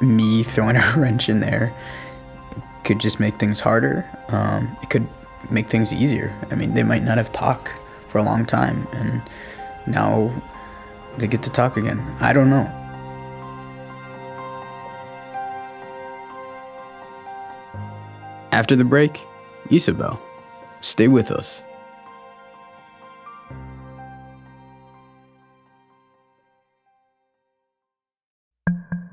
me 0.00 0.42
throwing 0.52 0.74
a 0.74 0.94
wrench 0.96 1.28
in 1.28 1.38
there 1.38 1.72
could 2.82 2.98
just 2.98 3.20
make 3.20 3.38
things 3.38 3.60
harder. 3.60 4.04
Um, 4.28 4.76
it 4.82 4.90
could 4.90 5.08
make 5.48 5.68
things 5.68 5.92
easier. 5.92 6.36
I 6.50 6.56
mean, 6.56 6.74
they 6.74 6.82
might 6.82 7.04
not 7.04 7.18
have 7.18 7.30
talked 7.30 7.70
for 8.08 8.18
a 8.18 8.24
long 8.24 8.44
time, 8.46 8.88
and 8.94 9.22
now 9.86 10.42
they 11.18 11.28
get 11.28 11.44
to 11.44 11.50
talk 11.50 11.76
again. 11.76 12.00
I 12.18 12.32
don't 12.32 12.50
know. 12.50 12.66
After 18.50 18.74
the 18.74 18.84
break, 18.84 19.24
Isabel, 19.70 20.20
stay 20.80 21.06
with 21.06 21.30
us. 21.30 21.62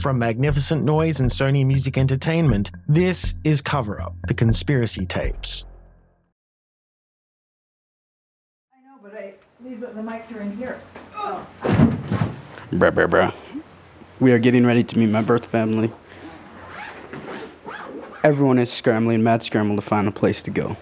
From 0.00 0.20
Magnificent 0.20 0.84
Noise 0.84 1.18
and 1.18 1.28
Sony 1.28 1.66
Music 1.66 1.98
Entertainment, 1.98 2.70
this 2.86 3.34
is 3.42 3.60
Cover 3.60 4.00
Up 4.00 4.14
The 4.28 4.34
Conspiracy 4.34 5.04
Tapes. 5.04 5.64
I 8.72 8.80
know, 8.86 9.00
but 9.02 9.12
I, 9.14 9.34
these, 9.60 9.80
the 9.80 9.86
mics 9.86 10.32
are 10.36 10.40
in 10.40 10.56
here. 10.56 10.78
Oh. 11.16 11.44
Bruh, 12.70 12.92
bruh, 12.92 13.08
bruh. 13.08 13.34
We 14.20 14.30
are 14.30 14.38
getting 14.38 14.64
ready 14.64 14.84
to 14.84 14.96
meet 14.96 15.08
my 15.08 15.20
birth 15.20 15.46
family. 15.46 15.90
Everyone 18.22 18.60
is 18.60 18.72
scrambling, 18.72 19.24
mad 19.24 19.42
scramble 19.42 19.74
to 19.74 19.82
find 19.82 20.06
a 20.06 20.12
place 20.12 20.42
to 20.42 20.52
go. 20.52 20.76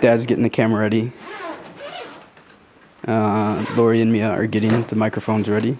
Dad's 0.00 0.26
getting 0.26 0.42
the 0.42 0.50
camera 0.50 0.80
ready. 0.80 1.12
Uh, 3.06 3.64
Lori 3.76 4.00
and 4.00 4.12
Mia 4.12 4.30
are 4.30 4.48
getting 4.48 4.82
the 4.82 4.96
microphones 4.96 5.48
ready. 5.48 5.78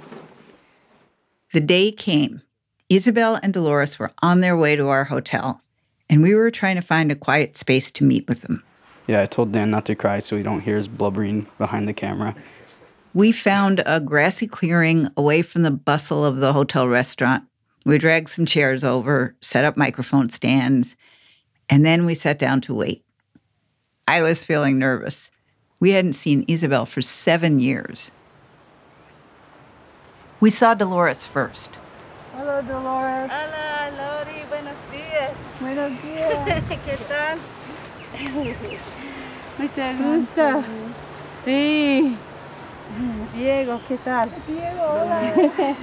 The 1.53 1.61
day 1.61 1.93
came. 1.93 2.41
Isabel 2.89 3.39
and 3.43 3.53
Dolores 3.53 3.99
were 3.99 4.13
on 4.23 4.41
their 4.41 4.57
way 4.57 4.75
to 4.75 4.89
our 4.89 5.05
hotel, 5.05 5.61
and 6.09 6.23
we 6.23 6.35
were 6.35 6.51
trying 6.51 6.77
to 6.77 6.83
find 6.83 7.13
a 7.13 7.15
quiet 7.15 7.59
space 7.59 7.91
to 7.91 8.05
meet 8.05 8.27
with 8.27 8.41
them. 8.41 8.65
Yeah, 9.07 9.21
I 9.21 9.27
told 9.27 9.53
Dan 9.53 9.71
not 9.71 9.85
to 9.87 9.95
cry 9.95 10.21
so 10.21 10.35
he 10.35 10.43
don't 10.43 10.63
hear 10.63 10.79
us 10.79 10.87
blubbering 10.87 11.47
behind 11.59 11.87
the 11.87 11.93
camera. 11.93 12.35
We 13.13 13.33
found 13.33 13.83
a 13.85 14.01
grassy 14.01 14.47
clearing 14.47 15.09
away 15.15 15.43
from 15.43 15.61
the 15.61 15.71
bustle 15.71 16.25
of 16.25 16.39
the 16.39 16.55
hotel 16.55 16.89
restaurant. 16.89 17.45
We 17.85 17.99
dragged 17.99 18.31
some 18.31 18.47
chairs 18.47 18.83
over, 18.83 19.37
set 19.43 19.67
up 19.67 19.77
microphone 19.77 20.31
stands, 20.31 20.97
and 21.69 21.85
then 21.85 22.07
we 22.07 22.15
sat 22.15 22.39
down 22.39 22.63
to 22.63 22.75
wait. 22.75 23.05
I 24.09 24.23
was 24.23 24.43
feeling 24.43 24.79
nervous. 24.79 25.31
We 25.81 25.91
hadn't 25.91 26.15
seen 26.15 26.47
Isabel 26.49 26.87
for 26.87 27.03
seven 27.03 27.61
years. 27.61 28.11
We 30.43 30.51
saw 30.51 30.75
Dolores 30.75 31.25
first. 31.25 31.71
Hello, 32.35 32.61
Dolores. 32.63 33.31
Hola, 33.31 33.91
Lori. 33.97 34.43
Buenos 34.51 34.75
días. 34.91 35.33
Buenos 35.61 35.93
días. 36.03 36.65
¿Qué 36.85 36.97
tal? 37.07 37.39
Mucho 39.57 39.87
gusto. 40.03 40.65
Sí. 41.45 42.17
Diego, 43.37 43.81
¿qué 43.87 43.97
tal? 43.99 44.29
Diego, 44.49 44.83
hola. 44.83 45.33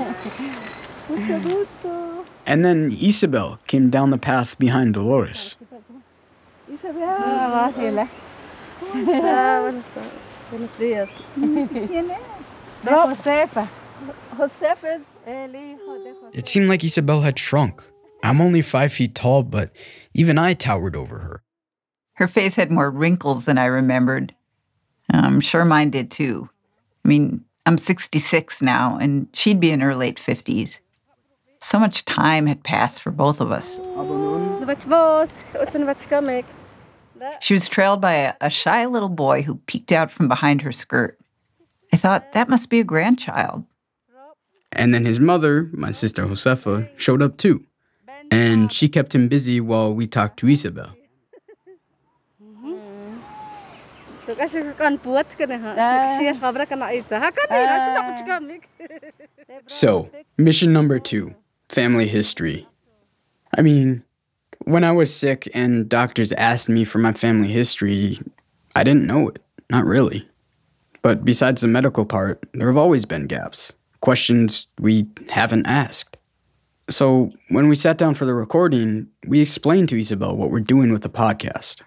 Mucho 1.08 1.40
gusto. 1.40 2.26
And 2.46 2.66
then 2.66 2.92
Isabel 2.92 3.60
came 3.66 3.90
down 3.90 4.12
the 4.12 4.18
path 4.18 4.60
behind 4.60 4.94
Dolores. 4.94 5.56
Isabel. 6.68 7.08
Ah, 7.08 7.72
hola. 7.78 8.10
¿Cómo 8.82 9.10
está? 9.10 9.62
Buenos, 9.62 9.86
buenos 10.52 10.78
días. 10.78 11.08
¿Quién 11.88 12.12
es? 12.12 12.18
Josefa. 12.84 13.08
Josefa 13.16 13.79
es 14.84 15.02
el 15.28 15.50
hijo 15.56 16.04
de 16.04 16.14
José. 16.14 16.30
It 16.34 16.48
seemed 16.48 16.70
like 16.70 16.84
Isabel 16.84 17.22
had 17.22 17.38
shrunk. 17.38 17.84
I'm 18.24 18.42
only 18.42 18.62
five 18.62 18.92
feet 18.92 19.16
tall, 19.16 19.44
but 19.44 19.72
even 20.14 20.38
I 20.38 20.54
towered 20.54 20.96
over 20.96 21.20
her. 21.20 21.44
Her 22.14 22.28
face 22.28 22.56
had 22.56 22.72
more 22.72 22.92
wrinkles 22.92 23.46
than 23.46 23.58
I 23.58 23.66
remembered. 23.66 24.36
I'm 25.12 25.40
sure 25.40 25.66
mine 25.66 25.90
did 25.90 26.12
too. 26.12 26.50
I 27.06 27.08
mean, 27.08 27.46
I'm 27.66 27.78
66 27.78 28.62
now, 28.62 28.98
and 28.98 29.28
she'd 29.34 29.60
be 29.60 29.72
in 29.72 29.80
her 29.80 29.96
late 29.96 30.18
50s. 30.18 30.80
So 31.62 31.80
much 31.80 32.06
time 32.06 32.46
had 32.46 32.64
passed 32.64 33.02
for 33.02 33.12
both 33.12 33.42
of 33.42 33.52
us. 33.52 33.80
She 37.42 37.54
was 37.54 37.68
trailed 37.68 38.02
by 38.02 38.14
a, 38.14 38.34
a 38.42 38.50
shy 38.50 38.86
little 38.86 39.10
boy 39.10 39.42
who 39.42 39.56
peeked 39.66 39.92
out 39.92 40.12
from 40.12 40.28
behind 40.28 40.62
her 40.62 40.72
skirt. 40.72 41.20
I 41.92 41.98
thought 41.98 42.32
that 42.34 42.50
must 42.50 42.70
be 42.70 42.80
a 42.80 42.84
grandchild. 42.84 43.66
And 44.72 44.94
then 44.94 45.06
his 45.06 45.20
mother, 45.20 45.70
my 45.74 45.92
sister 45.92 46.26
Josefa, 46.26 46.90
showed 46.98 47.22
up 47.22 47.38
too. 47.38 47.66
And 48.32 48.72
she 48.72 48.88
kept 48.88 49.16
him 49.16 49.28
busy 49.28 49.60
while 49.60 49.94
we 49.94 50.06
talked 50.06 50.38
to 50.40 50.48
Isabel. 50.48 50.96
So, 59.66 60.12
mission 60.38 60.72
number 60.72 61.00
two 61.00 61.36
family 61.70 62.08
history. 62.08 62.68
I 63.58 63.62
mean, 63.62 64.04
when 64.66 64.84
I 64.84 64.92
was 64.92 65.14
sick 65.14 65.50
and 65.54 65.90
doctors 65.90 66.32
asked 66.34 66.70
me 66.70 66.84
for 66.84 67.00
my 67.00 67.14
family 67.14 67.48
history, 67.52 68.20
I 68.76 68.84
didn't 68.84 69.08
know 69.08 69.30
it. 69.30 69.42
Not 69.70 69.86
really. 69.86 70.28
But 71.02 71.24
besides 71.24 71.62
the 71.62 71.68
medical 71.68 72.06
part, 72.06 72.44
there 72.54 72.68
have 72.68 72.78
always 72.78 73.06
been 73.06 73.28
gaps, 73.28 73.74
questions 74.02 74.68
we 74.80 75.08
haven't 75.30 75.66
asked. 75.66 76.18
So, 76.90 77.32
when 77.50 77.70
we 77.70 77.76
sat 77.76 77.98
down 77.98 78.16
for 78.16 78.26
the 78.26 78.34
recording, 78.34 79.10
we 79.28 79.42
explained 79.42 79.90
to 79.90 80.00
Isabel 80.00 80.36
what 80.36 80.50
we're 80.50 80.60
doing 80.60 80.92
with 80.92 81.04
the 81.04 81.10
podcast. 81.10 81.84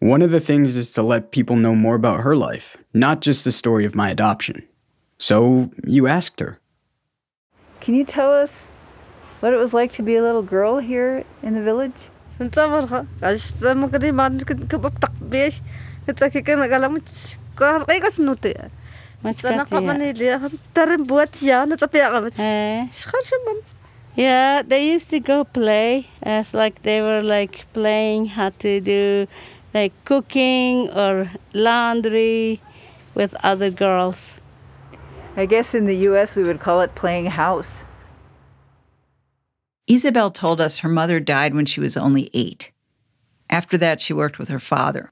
One 0.00 0.20
of 0.20 0.30
the 0.32 0.40
things 0.40 0.76
is 0.76 0.90
to 0.92 1.02
let 1.02 1.30
people 1.30 1.56
know 1.56 1.74
more 1.74 1.94
about 1.94 2.20
her 2.20 2.34
life, 2.34 2.76
not 2.92 3.20
just 3.20 3.44
the 3.44 3.52
story 3.52 3.84
of 3.84 3.94
my 3.94 4.10
adoption. 4.10 4.66
So, 5.18 5.70
you 5.86 6.06
asked 6.08 6.40
her. 6.40 6.58
Can 7.80 7.94
you 7.94 8.04
tell 8.04 8.32
us 8.32 8.76
what 9.40 9.52
it 9.52 9.58
was 9.58 9.72
like 9.72 9.92
to 9.92 10.02
be 10.02 10.16
a 10.16 10.22
little 10.22 10.42
girl 10.42 10.78
here 10.78 11.24
in 11.42 11.54
the 11.54 11.62
village? 11.62 12.08
Yeah, 24.14 24.62
they 24.62 24.90
used 24.90 25.10
to 25.10 25.20
go 25.20 25.44
play 25.44 26.08
as 26.22 26.54
like 26.54 26.82
they 26.82 27.00
were 27.02 27.22
like 27.22 27.66
playing 27.74 28.26
how 28.26 28.50
to 28.60 28.80
do 28.80 29.26
like 29.74 29.92
cooking 30.04 30.88
or 30.90 31.30
laundry 31.52 32.62
with 33.14 33.34
other 33.44 33.70
girls. 33.70 34.34
I 35.36 35.44
guess 35.44 35.74
in 35.74 35.84
the 35.84 35.96
US 36.08 36.34
we 36.34 36.44
would 36.44 36.60
call 36.60 36.80
it 36.80 36.94
playing 36.94 37.26
house. 37.26 37.82
Isabel 39.86 40.30
told 40.30 40.60
us 40.60 40.78
her 40.78 40.88
mother 40.88 41.20
died 41.20 41.54
when 41.54 41.66
she 41.66 41.80
was 41.80 41.96
only 41.96 42.30
eight. 42.32 42.72
After 43.50 43.78
that, 43.78 44.00
she 44.00 44.12
worked 44.12 44.38
with 44.38 44.48
her 44.48 44.58
father. 44.58 45.10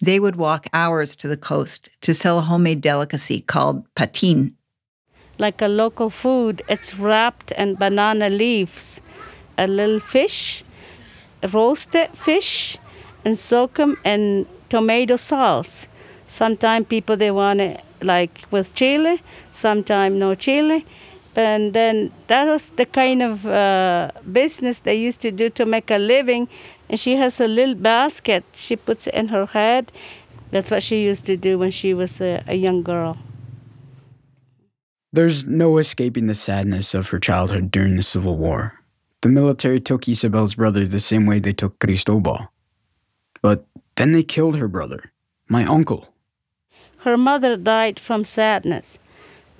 They 0.00 0.18
would 0.18 0.36
walk 0.36 0.66
hours 0.72 1.14
to 1.16 1.28
the 1.28 1.36
coast 1.36 1.90
to 2.00 2.14
sell 2.14 2.38
a 2.38 2.42
homemade 2.42 2.80
delicacy 2.80 3.40
called 3.40 3.86
patin. 3.94 4.56
Like 5.38 5.62
a 5.62 5.68
local 5.68 6.10
food, 6.10 6.62
it's 6.68 6.98
wrapped 6.98 7.52
in 7.52 7.76
banana 7.76 8.28
leaves, 8.28 9.00
a 9.58 9.66
little 9.66 10.00
fish, 10.00 10.64
roasted 11.52 12.10
fish, 12.16 12.78
and 13.24 13.38
soak 13.38 13.74
them 13.74 13.96
in 14.04 14.46
tomato 14.68 15.16
sauce. 15.16 15.86
Sometimes 16.26 16.86
people 16.86 17.16
they 17.16 17.30
want 17.30 17.60
it 17.60 17.84
like 18.02 18.44
with 18.50 18.74
chili, 18.74 19.22
sometimes 19.50 20.18
no 20.18 20.34
chili. 20.34 20.86
And 21.34 21.72
then 21.72 22.12
that 22.26 22.46
was 22.46 22.70
the 22.70 22.84
kind 22.84 23.22
of 23.22 23.46
uh, 23.46 24.10
business 24.32 24.80
they 24.80 24.94
used 24.96 25.20
to 25.22 25.30
do 25.30 25.48
to 25.50 25.64
make 25.64 25.90
a 25.90 25.98
living. 25.98 26.48
And 26.92 27.00
she 27.00 27.16
has 27.16 27.40
a 27.40 27.48
little 27.48 27.74
basket 27.74 28.44
she 28.52 28.76
puts 28.76 29.06
it 29.06 29.14
in 29.14 29.28
her 29.28 29.46
head. 29.46 29.90
That's 30.50 30.70
what 30.70 30.82
she 30.82 31.02
used 31.02 31.24
to 31.24 31.38
do 31.38 31.58
when 31.58 31.70
she 31.70 31.94
was 31.94 32.20
a, 32.20 32.44
a 32.46 32.54
young 32.54 32.82
girl. 32.82 33.16
There's 35.10 35.46
no 35.46 35.78
escaping 35.78 36.26
the 36.26 36.34
sadness 36.34 36.92
of 36.92 37.08
her 37.08 37.18
childhood 37.18 37.70
during 37.70 37.96
the 37.96 38.02
Civil 38.02 38.36
War. 38.36 38.78
The 39.22 39.30
military 39.30 39.80
took 39.80 40.06
Isabel's 40.06 40.56
brother 40.56 40.84
the 40.84 41.00
same 41.00 41.24
way 41.24 41.38
they 41.38 41.54
took 41.54 41.78
Cristobal. 41.78 42.52
But 43.40 43.64
then 43.94 44.12
they 44.12 44.22
killed 44.22 44.56
her 44.58 44.68
brother, 44.68 45.12
my 45.48 45.64
uncle. 45.64 46.08
Her 46.98 47.16
mother 47.16 47.56
died 47.56 47.98
from 47.98 48.26
sadness. 48.26 48.98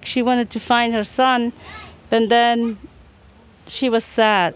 She 0.02 0.20
wanted 0.20 0.50
to 0.50 0.60
find 0.60 0.92
her 0.92 1.04
son, 1.04 1.54
but 2.10 2.28
then 2.28 2.76
she 3.66 3.88
was 3.88 4.04
sad. 4.04 4.54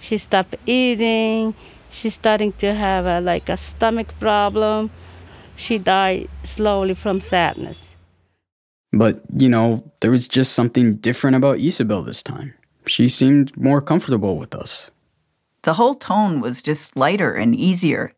She 0.00 0.18
stopped 0.18 0.56
eating. 0.66 1.54
She's 1.90 2.14
starting 2.14 2.52
to 2.54 2.74
have 2.74 3.06
a, 3.06 3.20
like 3.20 3.48
a 3.48 3.56
stomach 3.56 4.18
problem. 4.18 4.90
She 5.56 5.78
died 5.78 6.28
slowly 6.44 6.94
from 6.94 7.20
sadness. 7.20 7.96
But, 8.92 9.22
you 9.36 9.48
know, 9.48 9.90
there 10.00 10.10
was 10.10 10.28
just 10.28 10.52
something 10.52 10.96
different 10.96 11.36
about 11.36 11.58
Isabel 11.58 12.02
this 12.02 12.22
time. 12.22 12.54
She 12.86 13.08
seemed 13.08 13.56
more 13.56 13.82
comfortable 13.82 14.38
with 14.38 14.54
us. 14.54 14.90
The 15.62 15.74
whole 15.74 15.94
tone 15.94 16.40
was 16.40 16.62
just 16.62 16.96
lighter 16.96 17.34
and 17.34 17.54
easier, 17.54 18.14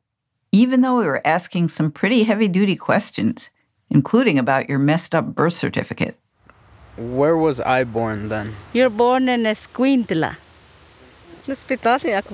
even 0.52 0.82
though 0.82 0.98
we 0.98 1.06
were 1.06 1.26
asking 1.26 1.68
some 1.68 1.90
pretty 1.90 2.24
heavy 2.24 2.46
duty 2.46 2.76
questions, 2.76 3.50
including 3.88 4.38
about 4.38 4.68
your 4.68 4.78
messed 4.78 5.14
up 5.14 5.34
birth 5.34 5.54
certificate. 5.54 6.16
Where 6.96 7.36
was 7.36 7.60
I 7.60 7.84
born 7.84 8.28
then? 8.28 8.54
You're 8.72 8.90
born 8.90 9.28
in 9.28 9.44
Escuintla. 9.44 10.36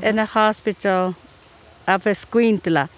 In 0.02 0.18
a 0.18 0.26
hospital 0.26 1.14
of 1.86 2.04
Escuintla. 2.04 2.88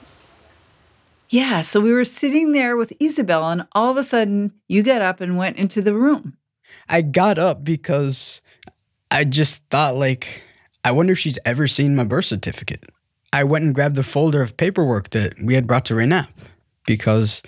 Yeah, 1.31 1.61
so 1.61 1.81
we 1.81 1.93
were 1.93 2.05
sitting 2.05 2.53
there 2.53 2.77
with 2.77 2.93
Isabel, 3.01 3.51
and 3.51 3.67
all 3.73 3.91
of 3.91 3.97
a 3.99 4.03
sudden, 4.03 4.53
you 4.67 4.83
got 4.83 5.03
up 5.03 5.21
and 5.21 5.37
went 5.37 5.59
into 5.59 5.83
the 5.83 5.95
room. 5.95 6.39
I 6.89 7.03
got 7.03 7.39
up 7.39 7.65
because 7.65 8.41
I 9.11 9.25
just 9.25 9.69
thought, 9.69 9.97
like, 9.97 10.43
I 10.85 10.91
wonder 10.91 11.13
if 11.13 11.19
she's 11.19 11.39
ever 11.45 11.69
seen 11.69 11.95
my 11.95 12.05
birth 12.05 12.25
certificate. 12.25 12.85
I 13.33 13.45
went 13.45 13.65
and 13.65 13.75
grabbed 13.75 13.97
the 13.97 14.03
folder 14.03 14.41
of 14.41 14.57
paperwork 14.57 15.11
that 15.11 15.35
we 15.43 15.55
had 15.55 15.67
brought 15.67 15.85
to 15.87 15.95
Renap 15.95 16.29
because 16.87 17.43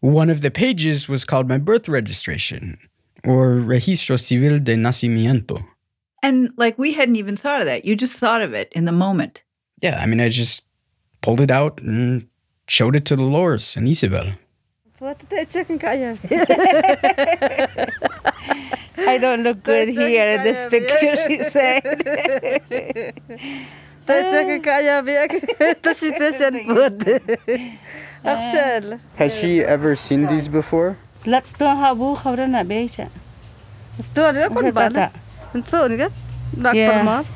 one 0.00 0.28
of 0.28 0.42
the 0.42 0.50
pages 0.50 1.08
was 1.08 1.24
called 1.24 1.48
my 1.48 1.56
birth 1.56 1.88
registration 1.88 2.76
or 3.24 3.56
Registro 3.56 4.20
Civil 4.20 4.58
de 4.58 4.76
Nacimiento. 4.76 5.64
And 6.22 6.52
like 6.56 6.78
we 6.78 6.92
hadn't 6.92 7.16
even 7.16 7.36
thought 7.36 7.60
of 7.60 7.66
that. 7.66 7.86
You 7.86 7.96
just 7.96 8.18
thought 8.18 8.42
of 8.42 8.52
it 8.52 8.70
in 8.72 8.84
the 8.84 8.92
moment. 8.92 9.42
Yeah, 9.80 9.98
I 10.02 10.06
mean, 10.06 10.20
I 10.20 10.28
just 10.28 10.62
pulled 11.22 11.40
it 11.40 11.50
out 11.50 11.80
and 11.80 12.26
showed 12.68 12.96
it 12.96 13.04
to 13.06 13.16
Dolores 13.16 13.76
and 13.76 13.88
Isabel. 13.88 14.34
I 18.98 19.16
don't 19.18 19.42
look 19.42 19.62
good 19.62 19.88
here 19.88 20.28
in 20.28 20.42
this 20.42 20.66
picture, 20.68 21.16
she 21.26 21.42
said. 21.44 21.82
Axel. 28.24 28.98
Has 29.16 29.34
she 29.34 29.62
ever 29.64 29.96
seen 29.96 30.26
these 30.26 30.48
before? 30.48 30.98
Let's 31.24 31.52
do 31.54 31.64
habu 31.64 32.14
khabrana 32.16 32.66
becha. 32.66 33.08
Yeah. 36.74 36.88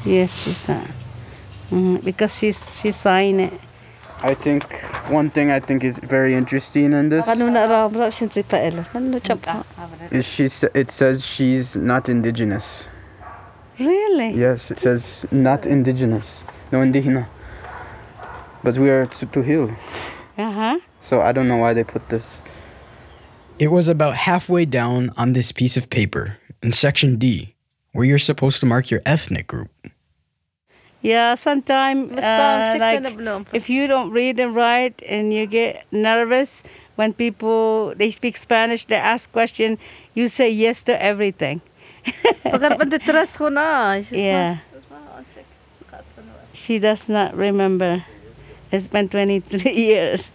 Yes, 0.04 0.34
she's 0.44 0.68
uh, 0.68 0.86
mm, 1.70 2.02
because 2.04 2.36
she's 2.38 2.80
she 2.80 2.92
signed 2.92 3.40
it. 3.40 3.52
I 4.22 4.34
think 4.34 4.64
one 5.10 5.28
thing 5.28 5.50
I 5.50 5.60
think 5.60 5.84
is 5.84 5.98
very 5.98 6.34
interesting 6.34 6.92
in 6.94 7.08
this 7.10 7.26
is 10.10 10.24
she. 10.24 10.44
It 10.74 10.90
says 10.90 11.24
she's 11.26 11.76
not 11.76 12.08
indigenous. 12.08 12.86
Really? 13.78 14.32
Yes, 14.34 14.70
it 14.70 14.78
says 14.78 15.26
not 15.30 15.66
indigenous, 15.66 16.40
no 16.72 16.78
indígena. 16.78 17.26
But 18.62 18.78
we 18.78 18.88
are 18.88 19.04
Tz'utujil, 19.06 19.76
Uh 20.38 20.50
huh. 20.52 20.78
so 21.00 21.20
I 21.20 21.32
don't 21.32 21.48
know 21.48 21.56
why 21.58 21.74
they 21.74 21.84
put 21.84 22.08
this. 22.08 22.40
It 23.58 23.68
was 23.68 23.88
about 23.88 24.14
halfway 24.16 24.64
down 24.64 25.10
on 25.16 25.32
this 25.34 25.52
piece 25.52 25.76
of 25.76 25.90
paper 25.90 26.38
in 26.62 26.72
section 26.72 27.16
D, 27.16 27.54
where 27.92 28.04
you're 28.06 28.18
supposed 28.18 28.60
to 28.60 28.66
mark 28.66 28.90
your 28.90 29.02
ethnic 29.04 29.46
group. 29.48 29.70
Yeah, 31.04 31.34
sometimes 31.34 32.16
uh, 32.16 32.76
like 32.80 33.04
if 33.52 33.68
you 33.68 33.86
don't 33.86 34.10
read 34.10 34.40
and 34.40 34.56
write 34.56 35.02
and 35.06 35.34
you 35.34 35.44
get 35.44 35.84
nervous 35.92 36.62
when 36.96 37.12
people 37.12 37.92
they 37.94 38.10
speak 38.10 38.38
Spanish, 38.38 38.86
they 38.86 38.96
ask 38.96 39.30
question, 39.30 39.76
you 40.14 40.28
say 40.28 40.48
yes 40.48 40.82
to 40.84 41.02
everything. 41.02 41.60
yeah. 44.12 44.58
She 46.54 46.78
does 46.78 47.10
not 47.10 47.36
remember. 47.36 48.02
It's 48.72 48.88
been 48.88 49.10
23 49.10 49.72
years. 49.72 50.32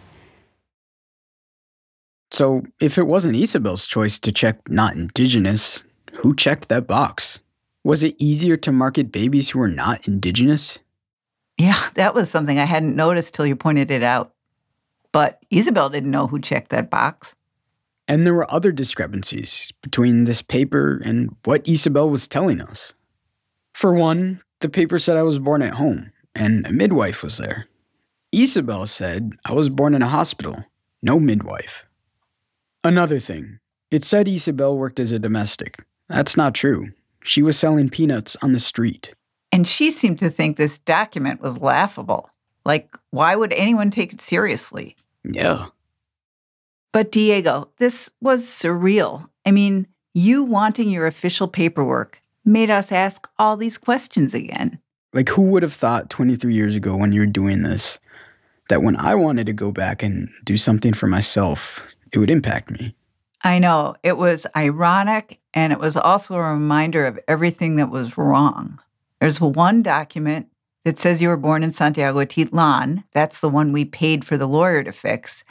So, 2.32 2.62
if 2.79 2.99
it 2.99 3.08
wasn't 3.08 3.36
Isabel's 3.36 3.88
choice 3.88 4.19
to 4.19 4.32
check 4.32 4.69
not 4.69 4.95
indigenous, 4.95 5.84
who 6.21 6.36
checked 6.36 6.69
that 6.69 6.86
box? 6.86 7.39
Was 7.83 8.03
it 8.03 8.15
easier 8.17 8.57
to 8.57 8.71
market 8.71 9.11
babies 9.11 9.49
who 9.49 9.59
were 9.59 9.67
not 9.67 10.07
indigenous? 10.07 10.79
Yeah, 11.57 11.79
that 11.95 12.13
was 12.13 12.29
something 12.29 12.59
I 12.59 12.65
hadn't 12.65 12.95
noticed 12.95 13.33
till 13.33 13.45
you 13.45 13.55
pointed 13.55 13.91
it 13.91 14.03
out. 14.03 14.33
But 15.11 15.39
Isabel 15.49 15.89
didn't 15.89 16.11
know 16.11 16.27
who 16.27 16.39
checked 16.39 16.69
that 16.69 16.89
box. 16.89 17.35
And 18.07 18.25
there 18.25 18.33
were 18.33 18.51
other 18.51 18.71
discrepancies 18.71 19.71
between 19.81 20.23
this 20.23 20.41
paper 20.41 21.01
and 21.03 21.35
what 21.43 21.67
Isabel 21.67 22.09
was 22.09 22.27
telling 22.27 22.61
us. 22.61 22.93
For 23.73 23.93
one, 23.93 24.41
the 24.61 24.69
paper 24.69 24.99
said 24.99 25.15
I 25.15 25.23
was 25.23 25.39
born 25.39 25.61
at 25.61 25.75
home, 25.75 26.11
and 26.35 26.65
a 26.65 26.73
midwife 26.73 27.23
was 27.23 27.37
there. 27.37 27.67
Isabel 28.31 28.87
said 28.87 29.33
I 29.45 29.53
was 29.53 29.69
born 29.69 29.95
in 29.95 30.01
a 30.01 30.07
hospital, 30.07 30.65
no 31.01 31.19
midwife. 31.19 31.85
Another 32.83 33.19
thing, 33.19 33.59
it 33.91 34.03
said 34.03 34.27
Isabel 34.27 34.77
worked 34.77 34.99
as 34.99 35.11
a 35.11 35.19
domestic. 35.19 35.83
That's 36.07 36.37
not 36.37 36.55
true. 36.55 36.91
She 37.23 37.41
was 37.41 37.58
selling 37.58 37.89
peanuts 37.89 38.36
on 38.41 38.53
the 38.53 38.60
street. 38.60 39.13
And 39.51 39.67
she 39.67 39.91
seemed 39.91 40.19
to 40.19 40.29
think 40.29 40.58
this 40.58 40.77
document 40.77 41.41
was 41.41 41.62
laughable. 41.62 42.29
Like, 42.65 42.95
why 43.10 43.36
would 43.36 43.53
anyone 43.53 43.89
take 43.89 44.13
it 44.13 44.21
seriously? 44.21 44.95
Yeah. 45.23 45.67
But 46.91 47.12
Diego, 47.12 47.69
this 47.77 48.10
was 48.21 48.45
surreal. 48.45 49.29
I 49.45 49.51
mean, 49.51 49.88
you 50.13 50.43
wanting 50.43 50.89
your 50.89 51.08
official 51.08 51.47
paperwork 51.47 52.21
made 52.45 52.69
us 52.69 52.91
ask 52.91 53.27
all 53.38 53.58
these 53.58 53.77
questions 53.77 54.34
again. 54.34 54.79
Like, 55.13 55.29
who 55.29 55.41
would 55.43 55.63
have 55.63 55.73
thought 55.73 56.10
23 56.10 56.53
years 56.53 56.75
ago 56.75 56.95
when 56.95 57.12
you 57.12 57.21
were 57.21 57.25
doing 57.25 57.63
this 57.63 57.99
that 58.69 58.84
when 58.84 58.95
I 58.97 59.15
wanted 59.15 59.47
to 59.47 59.53
go 59.53 59.71
back 59.71 60.03
and 60.03 60.29
do 60.43 60.55
something 60.55 60.93
for 60.93 61.08
myself, 61.08 61.88
it 62.12 62.19
would 62.19 62.29
impact 62.29 62.69
me? 62.69 62.95
I 63.43 63.60
know 63.60 63.95
it 64.04 64.17
was 64.17 64.45
ironic 64.56 65.39
and 65.54 65.71
it 65.71 65.80
was 65.80 65.95
also 65.95 66.36
a 66.36 66.54
reminder 66.54 67.06
of 67.06 67.19
everything 67.28 67.78
that 67.78 67.89
was 67.89 68.17
wrong. 68.17 68.80
There's 69.19 69.39
one 69.39 69.82
document 69.82 70.47
that 70.86 70.97
says 70.97 71.21
you 71.21 71.30
were 71.30 71.38
born 71.38 71.63
in 71.63 71.71
Santiago 71.71 72.19
Atitlan. 72.19 73.04
That's 73.13 73.41
the 73.41 73.49
one 73.49 73.71
we 73.71 73.86
paid 73.86 74.25
for 74.25 74.38
the 74.38 74.47
lawyer 74.47 74.84
to 74.84 74.91
fix. 74.91 75.43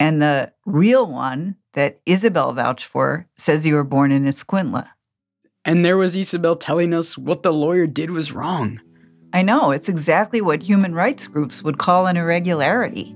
And 0.00 0.22
the 0.22 0.52
real 0.64 1.06
one 1.10 1.56
that 1.74 2.00
Isabel 2.06 2.52
vouched 2.52 2.86
for 2.86 3.26
says 3.36 3.66
you 3.66 3.74
were 3.74 3.84
born 3.84 4.12
in 4.12 4.24
Escuintla. 4.24 4.88
And 5.64 5.84
there 5.84 5.96
was 5.96 6.16
Isabel 6.16 6.56
telling 6.56 6.94
us 6.94 7.18
what 7.18 7.42
the 7.42 7.52
lawyer 7.52 7.86
did 7.86 8.10
was 8.10 8.32
wrong. 8.32 8.80
I 9.32 9.42
know, 9.42 9.70
it's 9.72 9.88
exactly 9.88 10.40
what 10.40 10.62
human 10.62 10.94
rights 10.94 11.26
groups 11.26 11.62
would 11.62 11.78
call 11.78 12.06
an 12.06 12.16
irregularity, 12.16 13.14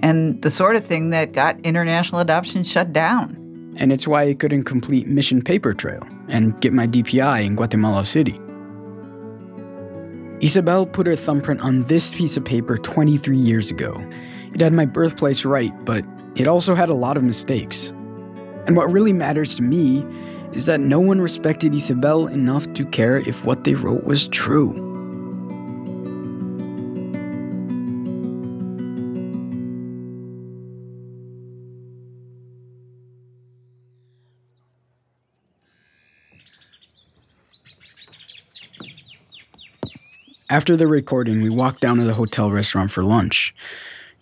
and 0.00 0.40
the 0.42 0.50
sort 0.50 0.76
of 0.76 0.84
thing 0.84 1.10
that 1.10 1.32
got 1.32 1.58
international 1.60 2.20
adoption 2.20 2.64
shut 2.64 2.92
down. 2.92 3.42
And 3.78 3.92
it's 3.92 4.06
why 4.06 4.24
I 4.24 4.34
couldn't 4.34 4.64
complete 4.64 5.06
Mission 5.06 5.42
Paper 5.42 5.74
Trail 5.74 6.02
and 6.28 6.58
get 6.60 6.72
my 6.72 6.86
DPI 6.86 7.44
in 7.44 7.56
Guatemala 7.56 8.04
City. 8.04 8.40
Isabel 10.40 10.86
put 10.86 11.06
her 11.06 11.16
thumbprint 11.16 11.60
on 11.60 11.84
this 11.84 12.12
piece 12.12 12.36
of 12.36 12.44
paper 12.44 12.76
23 12.76 13.36
years 13.36 13.70
ago. 13.70 14.04
It 14.52 14.60
had 14.60 14.72
my 14.72 14.84
birthplace 14.84 15.44
right, 15.44 15.72
but 15.84 16.04
it 16.36 16.46
also 16.46 16.74
had 16.74 16.88
a 16.88 16.94
lot 16.94 17.16
of 17.16 17.22
mistakes. 17.22 17.88
And 18.66 18.76
what 18.76 18.90
really 18.90 19.12
matters 19.12 19.54
to 19.56 19.62
me 19.62 20.04
is 20.52 20.66
that 20.66 20.80
no 20.80 21.00
one 21.00 21.20
respected 21.20 21.74
Isabel 21.74 22.26
enough 22.26 22.70
to 22.74 22.84
care 22.86 23.18
if 23.18 23.44
what 23.44 23.64
they 23.64 23.74
wrote 23.74 24.04
was 24.04 24.28
true. 24.28 24.85
After 40.48 40.76
the 40.76 40.86
recording, 40.86 41.42
we 41.42 41.50
walked 41.50 41.80
down 41.80 41.96
to 41.96 42.04
the 42.04 42.14
hotel 42.14 42.52
restaurant 42.52 42.92
for 42.92 43.02
lunch. 43.02 43.52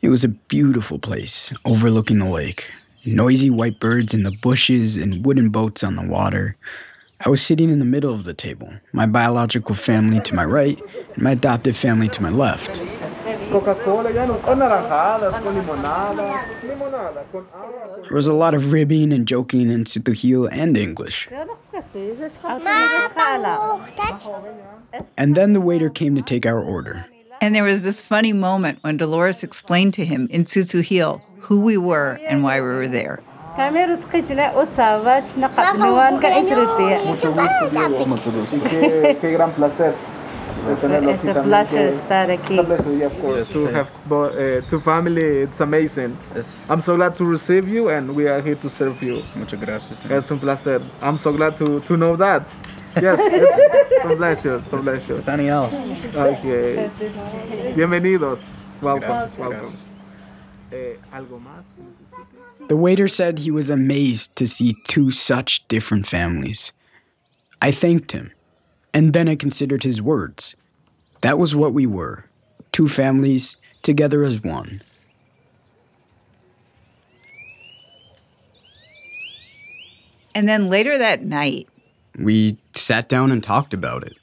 It 0.01 0.09
was 0.09 0.25
a 0.25 0.29
beautiful 0.29 0.99
place, 0.99 1.53
overlooking 1.67 2.19
the 2.19 2.25
lake. 2.25 2.71
Noisy 3.05 3.51
white 3.51 3.79
birds 3.79 4.15
in 4.15 4.23
the 4.23 4.31
bushes 4.31 4.97
and 4.97 5.23
wooden 5.23 5.51
boats 5.51 5.85
on 5.85 5.97
the 5.97 6.07
water. 6.07 6.57
I 7.21 7.29
was 7.29 7.43
sitting 7.43 7.69
in 7.69 7.79
the 7.79 7.85
middle 7.85 8.15
of 8.15 8.25
the 8.25 8.33
table, 8.33 8.73
my 8.95 9.05
biological 9.05 9.75
family 9.75 10.19
to 10.21 10.35
my 10.35 10.47
right, 10.47 10.81
and 11.15 11.23
my 11.23 11.33
adopted 11.33 11.77
family 11.77 12.09
to 12.09 12.23
my 12.23 12.31
left. 12.31 12.83
Coca-Cola, 13.51 14.11
ya 14.11 14.25
no, 14.25 14.39
con 14.39 14.59
naranjadas, 14.59 15.43
con 15.43 15.55
limonada, 15.55 16.43
limonada, 16.63 17.31
con 17.31 17.47
agua. 17.55 18.03
There 18.03 18.17
was 18.17 18.27
a 18.27 18.33
lot 18.33 18.55
of 18.55 18.73
ribbing 18.73 19.13
and 19.13 19.29
joking 19.29 19.71
in 19.71 19.85
Tz'utujil 19.85 20.49
and 20.51 20.75
English. 20.79 21.29
And 25.17 25.35
then 25.35 25.53
the 25.53 25.61
waiter 25.61 25.89
came 25.89 26.15
to 26.17 26.23
take 26.23 26.45
our 26.45 26.63
order. 26.63 27.07
And 27.41 27.55
there 27.55 27.65
was 27.65 27.83
this 27.83 28.01
funny 28.01 28.33
moment 28.33 28.79
when 28.83 28.97
Dolores 28.97 29.43
explained 29.43 29.95
to 29.95 30.05
him 30.05 30.29
in 30.31 30.45
Tz'utujil 30.45 31.21
who 31.41 31.61
we 31.61 31.77
were 31.77 32.19
and 32.27 32.43
why 32.43 32.61
we 32.61 32.67
were 32.67 32.89
there. 32.89 33.23
It's 40.67 41.25
a 41.25 41.43
pleasure 41.43 41.71
que- 41.71 41.91
to 41.93 41.99
estar 41.99 42.31
aquí. 42.31 42.59
It's 42.59 42.61
a 42.61 42.65
pleasure, 42.65 42.97
yeah, 42.99 43.07
of 43.07 43.21
course. 43.21 43.53
to 43.53 43.67
have 43.69 43.91
bo- 44.07 44.25
uh, 44.31 44.61
two 44.69 44.81
family, 44.81 45.43
it's 45.43 45.61
amazing. 45.61 46.17
Yes. 46.35 46.69
I'm 46.71 46.81
so 46.81 46.97
glad 46.97 47.17
to 47.19 47.25
receive 47.25 47.69
you 47.69 47.89
and 47.91 48.15
we 48.15 48.29
are 48.29 48.41
here 48.41 48.55
to 48.57 48.71
serve 48.71 49.03
you. 49.03 49.23
Muchas 49.35 49.61
gracias. 49.61 50.05
Es 50.11 50.31
un 50.31 50.39
placer. 50.39 50.81
I'm 51.03 51.19
so 51.19 51.33
glad 51.33 51.57
to, 51.59 51.81
to 51.81 51.97
know 51.97 52.17
that. 52.17 52.47
Yes, 53.01 53.19
it's 53.21 54.05
a 54.05 54.17
pleasure. 54.17 54.57
It's 54.57 54.73
a 54.73 54.77
pleasure. 54.79 55.15
Es 55.19 55.27
Aniel. 55.29 55.69
Okay. 56.15 56.91
Bienvenidos. 57.77 58.45
Welcome. 58.81 59.07
Gracias, 59.09 59.39
welcome. 59.39 59.61
gracias. 59.61 59.87
Eh, 60.73 60.97
¿Algo 61.13 61.39
más? 61.41 61.65
que 61.77 61.83
necesites? 61.83 62.69
The 62.69 62.77
waiter 62.77 63.09
said 63.09 63.41
he 63.41 63.51
was 63.51 63.69
amazed 63.69 64.35
to 64.37 64.47
see 64.47 64.75
two 64.85 65.11
such 65.11 65.67
different 65.69 66.07
families. 66.07 66.73
I 67.61 67.71
thanked 67.71 68.13
him, 68.13 68.31
and 68.95 69.13
then 69.13 69.29
I 69.29 69.35
considered 69.35 69.83
his 69.83 70.01
words. 70.01 70.55
That 71.21 71.39
was 71.39 71.55
what 71.55 71.75
we 71.75 71.85
were 71.85 72.25
two 72.73 72.89
families 72.89 73.57
together 73.83 74.23
as 74.25 74.43
one. 74.43 74.81
And 80.35 80.49
then 80.49 80.69
later 80.69 80.99
that 80.99 81.23
night, 81.23 81.69
We 82.19 82.57
sat 82.75 83.09
down 83.09 83.31
and 83.33 83.43
talked 83.43 83.75
about 83.75 84.05
it. 84.05 84.17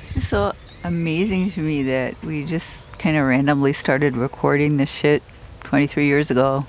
it's 0.00 0.14
just 0.14 0.28
so 0.28 0.52
amazing 0.84 1.50
to 1.52 1.60
me 1.60 1.82
that 1.84 2.20
we 2.22 2.44
just 2.44 2.92
kind 2.98 3.16
of 3.16 3.26
randomly 3.26 3.72
started 3.72 4.16
recording 4.16 4.76
this 4.76 4.90
shit 4.90 5.22
23 5.64 6.06
years 6.06 6.30
ago. 6.30 6.66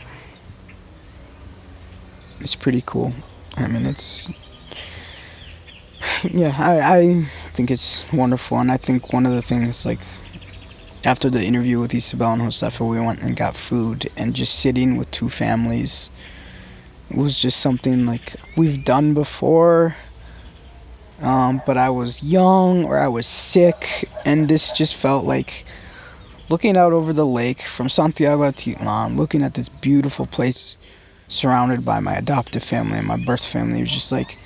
It's 2.40 2.56
pretty 2.56 2.84
cool. 2.86 3.14
I 3.58 3.68
mean, 3.68 3.86
it's 3.86 4.30
yeah, 6.24 6.56
I, 6.58 6.98
I 6.98 7.24
think 7.54 7.72
it's 7.72 8.12
wonderful, 8.12 8.60
and 8.60 8.72
I 8.72 8.78
think 8.78 9.14
one 9.14 9.26
of 9.26 9.34
the 9.34 9.42
things 9.42 9.86
like 9.86 10.00
after 11.04 11.30
the 11.30 11.44
interview 11.44 11.80
with 11.80 11.94
Isabel 11.94 12.34
and 12.34 12.42
Josefa, 12.42 12.88
we 12.88 13.00
went 13.00 13.22
and 13.22 13.36
got 13.36 13.56
food, 13.56 14.10
and 14.16 14.34
just 14.34 14.60
sitting 14.60 14.98
with 14.98 15.10
two 15.12 15.30
families 15.30 16.10
was 17.10 17.40
just 17.40 17.60
something 17.60 18.06
like 18.06 18.36
we've 18.56 18.84
done 18.86 19.14
before. 19.14 19.96
Um, 21.22 21.62
but 21.68 21.78
I 21.78 21.90
was 21.90 22.24
young 22.24 22.86
or 22.86 22.98
I 22.98 23.08
was 23.08 23.28
sick, 23.28 24.10
and 24.26 24.48
this 24.48 24.72
just 24.72 24.96
felt 24.96 25.26
like 25.26 25.66
looking 26.50 26.76
out 26.76 26.94
over 26.94 27.14
the 27.14 27.26
lake 27.26 27.62
from 27.62 27.90
Santiago 27.90 28.50
Atitlan, 28.50 29.16
looking 29.16 29.44
at 29.44 29.54
this 29.54 29.70
beautiful 29.70 30.26
place 30.26 30.78
surrounded 31.28 31.86
by 31.86 32.00
my 32.00 32.16
adoptive 32.16 32.64
family 32.64 32.98
and 32.98 33.08
my 33.08 33.18
birth 33.18 33.46
family. 33.46 33.80
It 33.80 33.84
was 33.84 33.92
just 33.92 34.12
like, 34.12 34.38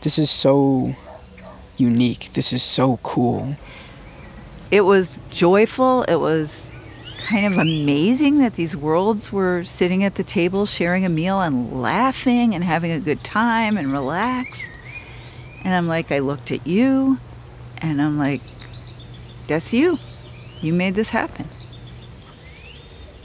this 0.00 0.18
is 0.18 0.30
so 0.30 0.96
unique. 1.82 2.30
This 2.32 2.52
is 2.52 2.62
so 2.62 2.98
cool. 3.02 3.56
It 4.70 4.82
was 4.82 5.18
joyful. 5.30 6.04
It 6.04 6.16
was 6.16 6.70
kind 7.26 7.46
of 7.46 7.58
amazing 7.58 8.38
that 8.38 8.54
these 8.54 8.76
worlds 8.76 9.32
were 9.32 9.64
sitting 9.64 10.04
at 10.04 10.16
the 10.16 10.24
table 10.24 10.66
sharing 10.66 11.04
a 11.04 11.08
meal 11.08 11.40
and 11.40 11.80
laughing 11.80 12.54
and 12.54 12.64
having 12.64 12.90
a 12.90 13.00
good 13.00 13.22
time 13.22 13.76
and 13.76 13.92
relaxed. 13.92 14.70
And 15.64 15.74
I'm 15.74 15.88
like, 15.88 16.10
I 16.10 16.18
looked 16.18 16.50
at 16.50 16.66
you 16.66 17.18
and 17.78 18.02
I'm 18.02 18.18
like, 18.18 18.40
that's 19.46 19.72
you. 19.72 19.98
You 20.60 20.72
made 20.72 20.94
this 20.94 21.10
happen. 21.10 21.48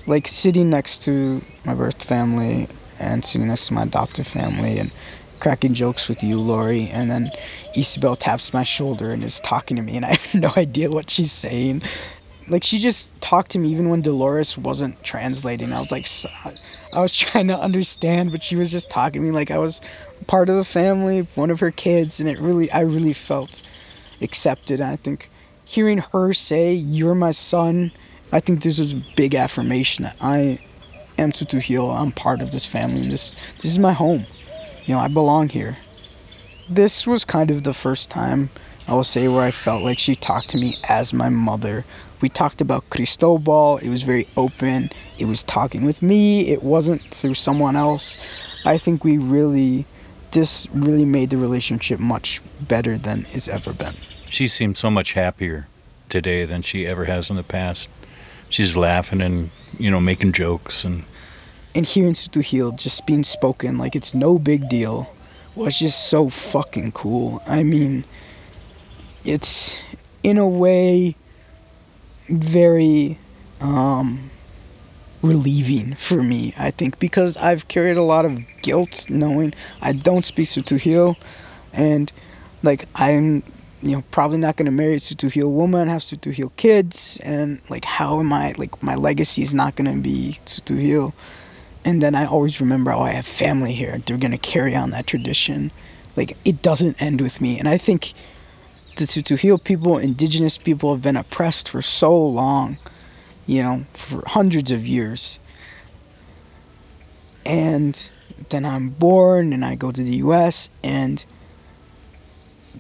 Like 0.05 0.27
sitting 0.27 0.69
next 0.69 1.01
to 1.03 1.41
my 1.65 1.73
birth 1.73 2.03
family 2.03 2.67
and 2.99 3.23
sitting 3.25 3.47
next 3.47 3.67
to 3.67 3.73
my 3.73 3.83
adoptive 3.83 4.27
family 4.27 4.79
and 4.79 4.91
cracking 5.39 5.73
jokes 5.73 6.07
with 6.07 6.23
you, 6.23 6.39
Laurie, 6.39 6.89
and 6.89 7.09
then 7.09 7.31
Isabel 7.75 8.15
taps 8.15 8.53
my 8.53 8.63
shoulder 8.63 9.11
and 9.11 9.23
is 9.23 9.39
talking 9.39 9.77
to 9.77 9.83
me, 9.83 9.97
and 9.97 10.05
I 10.05 10.15
have 10.15 10.35
no 10.35 10.53
idea 10.57 10.89
what 10.89 11.09
she's 11.09 11.31
saying. 11.31 11.81
Like 12.49 12.63
she 12.63 12.79
just 12.79 13.09
talked 13.19 13.51
to 13.51 13.59
me 13.59 13.69
even 13.69 13.89
when 13.89 14.01
Dolores 14.01 14.57
wasn't 14.57 15.03
translating. 15.03 15.73
I 15.73 15.81
was 15.81 15.91
like, 15.91 16.07
I 16.93 17.01
was 17.01 17.15
trying 17.17 17.47
to 17.47 17.59
understand, 17.59 18.31
but 18.31 18.43
she 18.43 18.55
was 18.55 18.71
just 18.71 18.89
talking 18.89 19.21
to 19.21 19.25
me 19.25 19.31
like 19.31 19.51
I 19.51 19.57
was 19.57 19.81
part 20.27 20.49
of 20.49 20.55
the 20.55 20.65
family, 20.65 21.21
one 21.35 21.51
of 21.51 21.59
her 21.59 21.71
kids, 21.71 22.19
and 22.19 22.29
it 22.29 22.39
really, 22.39 22.71
I 22.71 22.81
really 22.81 23.13
felt 23.13 23.61
accepted. 24.21 24.81
I 24.81 24.95
think 24.95 25.29
hearing 25.65 25.99
her 26.13 26.33
say, 26.33 26.73
"You're 26.73 27.15
my 27.15 27.31
son," 27.31 27.91
I 28.31 28.39
think 28.39 28.63
this 28.63 28.79
was 28.79 28.93
a 28.93 29.03
big 29.15 29.35
affirmation 29.35 30.09
I 30.21 30.59
am 31.17 31.31
Tz'utujil. 31.31 31.99
I'm 31.99 32.11
part 32.11 32.41
of 32.41 32.51
this 32.51 32.65
family, 32.65 33.01
and 33.01 33.11
this 33.11 33.35
this 33.61 33.71
is 33.71 33.79
my 33.79 33.93
home. 33.93 34.25
You 34.87 34.93
know, 34.93 35.01
I 35.01 35.09
belong 35.09 35.49
here. 35.49 35.77
This 36.69 37.05
was 37.05 37.25
kind 37.25 37.51
of 37.51 37.63
the 37.63 37.73
first 37.73 38.09
time 38.09 38.49
I 38.87 38.93
will 38.93 39.03
say 39.03 39.27
where 39.27 39.43
I 39.43 39.51
felt 39.51 39.83
like 39.83 39.99
she 39.99 40.15
talked 40.15 40.49
to 40.51 40.57
me 40.57 40.77
as 40.87 41.13
my 41.13 41.27
mother. 41.27 41.83
We 42.21 42.29
talked 42.29 42.61
about 42.61 42.89
Cristobal. 42.89 43.79
It 43.79 43.89
was 43.89 44.03
very 44.03 44.29
open. 44.37 44.91
It 45.19 45.25
was 45.25 45.43
talking 45.43 45.83
with 45.83 46.01
me. 46.01 46.47
It 46.47 46.63
wasn't 46.63 47.01
through 47.13 47.33
someone 47.33 47.75
else. 47.75 48.17
I 48.63 48.77
think 48.77 49.03
we 49.03 49.17
really, 49.17 49.85
this 50.31 50.69
really 50.73 51.03
made 51.03 51.31
the 51.31 51.37
relationship 51.37 51.99
much 51.99 52.41
better 52.61 52.97
than 52.97 53.27
it's 53.33 53.49
ever 53.49 53.73
been. 53.73 53.95
She 54.29 54.47
seems 54.47 54.79
so 54.79 54.89
much 54.89 55.13
happier 55.13 55.67
today 56.07 56.45
than 56.45 56.61
she 56.61 56.87
ever 56.87 57.05
has 57.05 57.29
in 57.29 57.35
the 57.35 57.43
past. 57.43 57.89
She's 58.47 58.77
laughing 58.77 59.21
and, 59.21 59.49
you 59.77 59.91
know, 59.91 59.99
making 59.99 60.31
jokes 60.31 60.85
and 60.85 61.03
and 61.77 61.85
hearing 61.85 62.13
Tz'utujil 62.13 62.75
just 62.75 63.05
being 63.05 63.23
spoken 63.23 63.77
like 63.77 63.95
it's 63.95 64.15
no 64.15 64.39
big 64.39 64.67
deal 64.67 65.13
was 65.53 65.77
just 65.77 66.07
so 66.07 66.27
fucking 66.27 66.91
cool. 66.91 67.41
I 67.47 67.61
mean, 67.61 68.03
it's 69.23 69.79
in 70.23 70.39
a 70.39 70.47
way 70.47 71.15
very 72.27 73.19
um, 73.61 74.31
relieving 75.21 75.93
for 75.93 76.23
me, 76.23 76.55
I 76.57 76.71
think, 76.71 76.97
because 76.97 77.37
I've 77.37 77.67
carried 77.67 77.97
a 77.97 78.03
lot 78.03 78.25
of 78.25 78.41
guilt 78.63 79.07
knowing 79.07 79.53
I 79.79 79.93
don't 79.93 80.25
speak 80.25 80.47
Tz'utujil 80.47 81.15
and 81.73 82.11
like 82.63 82.85
I'm 82.95 83.43
you 83.83 83.97
know 83.97 84.03
probably 84.09 84.39
not 84.39 84.55
going 84.55 84.65
to 84.65 84.71
marry 84.71 84.95
a 84.95 84.99
Tz'utujil 84.99 85.51
woman, 85.51 85.89
have 85.89 86.01
Tz'utujil 86.01 86.55
kids 86.55 87.19
and 87.23 87.61
like 87.69 87.85
how 87.85 88.19
am 88.19 88.33
I 88.33 88.55
like 88.57 88.81
my 88.81 88.95
legacy 88.95 89.43
is 89.43 89.53
not 89.53 89.75
going 89.75 89.93
to 89.93 90.01
be 90.01 90.39
Tz'utujil 90.47 91.13
and 91.87 92.03
then 92.03 92.15
I 92.15 92.25
always 92.25 92.59
remember, 92.59 92.91
oh, 92.91 93.03
I 93.03 93.11
have 93.11 93.25
family 93.25 93.71
here. 93.71 93.99
They're 93.99 94.17
gonna 94.17 94.37
carry 94.37 94.75
on 94.75 94.89
that 94.89 95.07
tradition. 95.07 95.71
Like 96.17 96.35
it 96.43 96.61
doesn't 96.61 97.01
end 97.01 97.21
with 97.21 97.39
me. 97.39 97.57
And 97.57 97.65
I 97.65 97.77
think 97.77 98.13
the 98.97 99.05
Tz'utujil 99.05 99.63
people, 99.63 99.97
indigenous 99.97 100.57
people, 100.57 100.93
have 100.93 101.01
been 101.01 101.15
oppressed 101.15 101.69
for 101.69 101.81
so 101.81 102.13
long, 102.13 102.77
you 103.45 103.63
know, 103.63 103.85
for 103.93 104.21
hundreds 104.27 104.69
of 104.69 104.85
years. 104.85 105.39
And 107.45 108.11
then 108.49 108.65
I'm 108.65 108.89
born 108.89 109.53
and 109.53 109.63
I 109.63 109.75
go 109.75 109.93
to 109.93 110.03
the 110.03 110.17
U.S. 110.17 110.69
and 110.83 111.23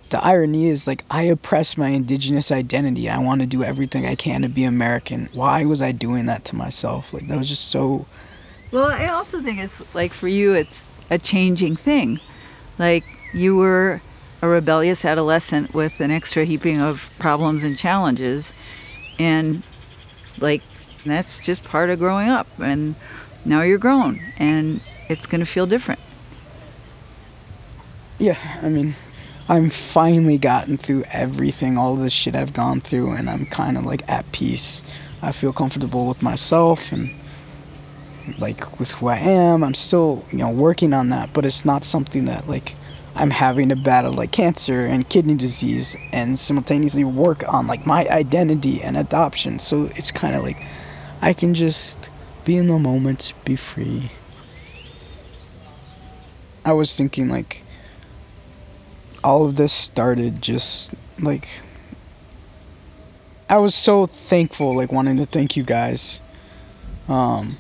the 0.09 0.21
irony 0.21 0.67
is 0.67 0.85
like 0.85 1.05
I 1.09 1.21
oppress 1.21 1.77
my 1.77 1.89
indigenous 1.91 2.51
identity. 2.51 3.09
I 3.09 3.19
want 3.19 3.39
to 3.39 3.47
do 3.47 3.63
everything 3.63 4.05
I 4.05 4.15
can 4.15 4.41
to 4.41 4.49
be 4.49 4.65
American. 4.65 5.29
Why 5.31 5.63
was 5.63 5.81
I 5.81 5.93
doing 5.93 6.25
that 6.25 6.43
to 6.43 6.57
myself? 6.57 7.13
Like 7.13 7.29
that 7.29 7.37
was 7.37 7.47
just 7.47 7.69
so 7.69 8.05
well, 8.71 8.87
I 8.87 9.07
also 9.07 9.41
think 9.41 9.59
it's 9.59 9.95
like 9.95 10.13
for 10.13 10.27
you, 10.27 10.53
it's 10.53 10.91
a 11.09 11.17
changing 11.17 11.75
thing. 11.75 12.19
Like 12.77 13.05
you 13.33 13.55
were 13.55 14.01
a 14.41 14.47
rebellious 14.47 15.03
adolescent 15.05 15.73
with 15.73 15.99
an 15.99 16.11
extra 16.11 16.43
heaping 16.45 16.81
of 16.81 17.09
problems 17.19 17.63
and 17.63 17.77
challenges, 17.77 18.51
and 19.19 19.63
like 20.39 20.61
that's 21.05 21.39
just 21.39 21.63
part 21.63 21.89
of 21.89 21.99
growing 21.99 22.29
up. 22.29 22.47
And 22.59 22.95
now 23.45 23.61
you're 23.61 23.77
grown, 23.77 24.19
and 24.37 24.81
it's 25.09 25.25
going 25.25 25.39
to 25.39 25.45
feel 25.45 25.65
different. 25.65 26.01
Yeah, 28.19 28.37
I 28.61 28.69
mean, 28.69 28.95
I'm 29.47 29.69
finally 29.69 30.37
gotten 30.37 30.77
through 30.77 31.03
everything, 31.11 31.77
all 31.77 31.95
this 31.95 32.11
shit 32.11 32.35
I've 32.35 32.53
gone 32.53 32.81
through, 32.81 33.11
and 33.11 33.29
I'm 33.29 33.45
kind 33.45 33.77
of 33.77 33.85
like 33.85 34.07
at 34.09 34.29
peace. 34.31 34.83
I 35.21 35.31
feel 35.31 35.53
comfortable 35.53 36.07
with 36.07 36.21
myself 36.21 36.91
and 36.91 37.13
like 38.37 38.79
with 38.79 38.91
who 38.91 39.07
I 39.07 39.17
am. 39.17 39.63
I'm 39.63 39.73
still, 39.73 40.25
you 40.31 40.39
know, 40.39 40.49
working 40.49 40.93
on 40.93 41.09
that, 41.09 41.33
but 41.33 41.45
it's 41.45 41.65
not 41.65 41.83
something 41.83 42.25
that 42.25 42.47
like 42.47 42.75
I'm 43.15 43.31
having 43.31 43.69
to 43.69 43.75
battle 43.75 44.13
like 44.13 44.31
cancer 44.31 44.85
and 44.85 45.07
kidney 45.07 45.35
disease 45.35 45.95
and 46.11 46.37
simultaneously 46.37 47.03
work 47.03 47.47
on 47.51 47.65
like 47.65 47.85
my 47.85 48.07
identity 48.09 48.81
and 48.81 48.95
adoption. 48.95 49.59
So 49.59 49.89
it's 49.95 50.11
kind 50.11 50.35
of 50.35 50.43
like 50.43 50.61
I 51.21 51.33
can 51.33 51.53
just 51.53 52.09
be 52.45 52.57
in 52.57 52.67
the 52.67 52.77
moment, 52.77 53.33
be 53.43 53.55
free. 53.55 54.11
I 56.63 56.73
was 56.73 56.95
thinking 56.95 57.27
like 57.29 57.63
all 59.23 59.45
of 59.45 59.55
this 59.55 59.73
started 59.73 60.41
just 60.41 60.93
like 61.19 61.47
I 63.49 63.57
was 63.57 63.73
so 63.73 64.05
thankful 64.05 64.75
like 64.75 64.91
wanting 64.91 65.17
to 65.17 65.25
thank 65.25 65.57
you 65.57 65.63
guys 65.63 66.21
um 67.07 67.57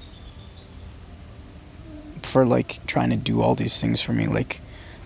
for 2.37 2.45
like 2.45 2.85
trying 2.85 3.09
to 3.09 3.15
do 3.15 3.41
all 3.41 3.55
these 3.55 3.81
things 3.81 3.99
for 3.99 4.13
me 4.13 4.27
like 4.27 4.61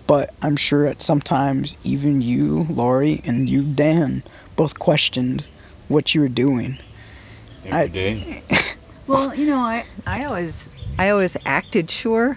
but 0.06 0.34
i'm 0.42 0.54
sure 0.54 0.84
at 0.84 1.00
sometimes 1.00 1.78
even 1.82 2.20
you 2.20 2.66
Laurie 2.68 3.22
and 3.24 3.48
you 3.48 3.62
dan 3.62 4.22
both 4.54 4.78
questioned 4.78 5.46
what 5.88 6.14
you 6.14 6.20
were 6.20 6.28
doing. 6.28 6.76
Every 7.64 7.88
day. 7.88 8.42
well 9.06 9.34
you 9.34 9.46
know 9.46 9.60
i 9.60 9.86
i 10.06 10.26
always 10.26 10.68
i 10.98 11.08
always 11.08 11.38
acted 11.46 11.90
sure 11.90 12.36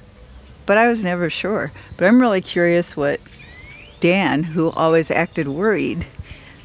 but 0.66 0.78
i 0.78 0.88
was 0.88 1.04
never 1.04 1.30
sure. 1.30 1.74
But 1.98 2.08
i'm 2.08 2.22
really 2.22 2.40
curious 2.40 2.96
what 2.96 3.20
dan 4.00 4.44
who 4.44 4.70
always 4.70 5.12
acted 5.12 5.50
worried 5.50 6.08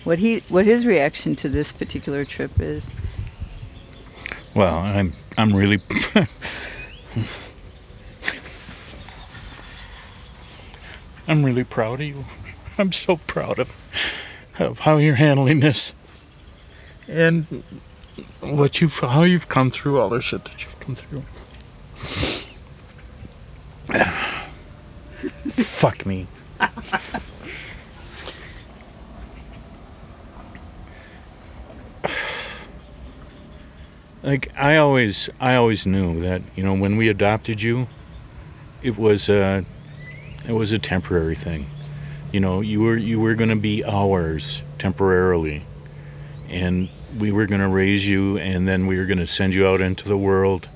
what 0.05 0.21
he 0.21 0.45
what 0.49 0.67
his 0.67 0.87
reaction 0.87 1.35
to 1.35 1.49
this 1.49 1.73
particular 1.73 2.25
trip 2.25 2.61
is. 2.61 2.93
Well 4.55 4.77
i'm 4.79 5.15
i'm 5.37 5.53
really 5.53 5.81
I'm 11.31 11.45
really 11.45 11.63
proud 11.63 12.01
of 12.01 12.07
you. 12.09 12.25
I'm 12.77 12.91
so 12.91 13.19
proud 13.19 13.61
of 13.61 13.73
of 14.59 14.81
how 14.81 14.97
you're 14.97 15.15
handling 15.15 15.61
this. 15.61 15.95
And 17.07 17.63
what 18.41 18.81
you've 18.81 18.99
how 18.99 19.23
you've 19.23 19.49
come 19.49 19.71
through 19.71 20.01
all 20.01 20.09
the 20.09 20.21
shit 20.21 20.45
that 20.47 20.65
you've 20.65 20.81
come 20.81 20.97
through. 20.97 21.23
Fuck 25.63 26.05
me. 26.05 26.27
like 34.25 34.51
I 34.59 34.79
always 34.79 35.31
I 35.41 35.55
always 35.55 35.87
knew 35.87 36.21
that 36.23 36.43
you 36.57 36.65
know 36.65 36.75
when 36.75 36.97
we 36.97 37.09
adopted 37.09 37.63
you, 37.63 37.87
it 38.83 38.99
was 38.99 39.29
a 39.29 39.65
it 40.51 40.55
was 40.55 40.73
a 40.73 40.79
temporary 40.81 41.37
thing. 41.37 41.65
You 42.33 42.41
know, 42.41 42.61
you 42.61 42.81
were 42.81 42.97
you 42.97 43.21
were 43.21 43.35
going 43.35 43.51
to 43.51 43.57
be 43.57 43.85
ours 43.85 44.63
temporarily, 44.79 45.63
and 46.49 46.89
we 47.19 47.31
were 47.31 47.47
going 47.47 47.61
to 47.61 47.69
raise 47.69 48.07
you, 48.07 48.37
and 48.39 48.67
then 48.67 48.89
we 48.89 48.99
were 48.99 49.07
going 49.07 49.19
to 49.19 49.29
send 49.29 49.55
you 49.55 49.69
out 49.69 49.81
into 49.81 50.09
the 50.09 50.17
world, 50.17 50.69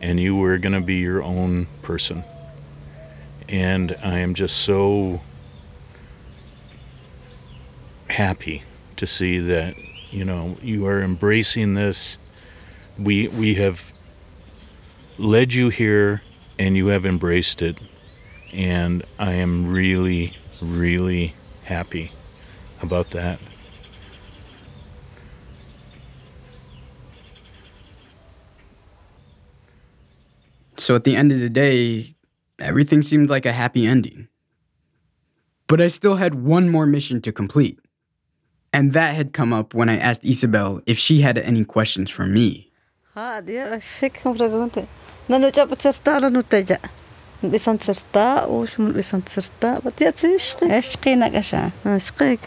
and 0.00 0.18
you 0.18 0.34
were 0.36 0.56
going 0.56 0.72
to 0.72 0.80
be 0.80 0.96
your 0.96 1.22
own 1.22 1.66
person. 1.82 2.24
And 3.46 3.94
I 4.02 4.20
am 4.20 4.32
just 4.32 4.58
so 4.58 5.20
happy 8.08 8.62
to 8.96 9.06
see 9.06 9.38
that 9.38 9.74
you 10.10 10.24
know 10.24 10.56
you 10.62 10.86
are 10.86 11.02
embracing 11.02 11.74
this 11.74 12.18
we 12.98 13.28
we 13.28 13.54
have 13.54 13.92
led 15.16 15.54
you 15.54 15.68
here 15.68 16.20
and 16.58 16.76
you 16.76 16.88
have 16.88 17.06
embraced 17.06 17.62
it 17.62 17.78
and 18.52 19.02
i 19.18 19.32
am 19.32 19.70
really 19.70 20.36
really 20.60 21.34
happy 21.64 22.10
about 22.82 23.10
that 23.10 23.38
So 30.80 30.96
at 30.96 31.04
the 31.04 31.14
end 31.14 31.30
of 31.30 31.40
the 31.40 31.50
day, 31.50 32.14
everything 32.58 33.02
seemed 33.02 33.28
like 33.28 33.44
a 33.44 33.52
happy 33.52 33.86
ending. 33.86 34.28
But 35.66 35.80
I 35.80 35.88
still 35.88 36.16
had 36.16 36.34
one 36.34 36.70
more 36.70 36.86
mission 36.86 37.20
to 37.20 37.32
complete. 37.32 37.78
And 38.72 38.94
that 38.94 39.14
had 39.14 39.34
come 39.34 39.52
up 39.52 39.74
when 39.74 39.90
I 39.90 39.98
asked 39.98 40.24
Isabel 40.24 40.80
if 40.86 40.98
she 40.98 41.20
had 41.20 41.36
any 41.36 41.64
questions 41.64 42.08
for 42.08 42.24
me. 42.24 42.72
Ha, 47.42 47.48
dia 47.48 47.58
shik 47.58 47.64
kam 47.64 47.78
pregunta. 47.78 47.80
Nanu 47.80 47.80
cha 47.80 47.80
pacerta 47.80 47.80
la 47.80 47.80
nuteja. 47.80 47.80
Bisan 47.80 47.80
certa 47.80 48.46
o 48.48 48.66
shmun 48.66 48.92
bisan 48.92 49.22
certa, 49.28 49.80
but 49.82 50.00
ya 50.00 50.10
tish. 50.10 50.56
Eshqina 50.60 51.30
kasha. 51.32 51.72
Ashqik. 51.84 52.40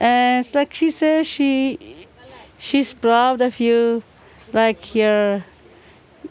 And 0.00 0.44
it's 0.44 0.54
like 0.54 0.74
she 0.74 0.90
says 0.90 1.26
she 1.26 1.78
she's 2.58 2.92
proud 2.92 3.40
of 3.40 3.60
you, 3.60 4.02
like 4.52 4.94
you're 4.94 5.44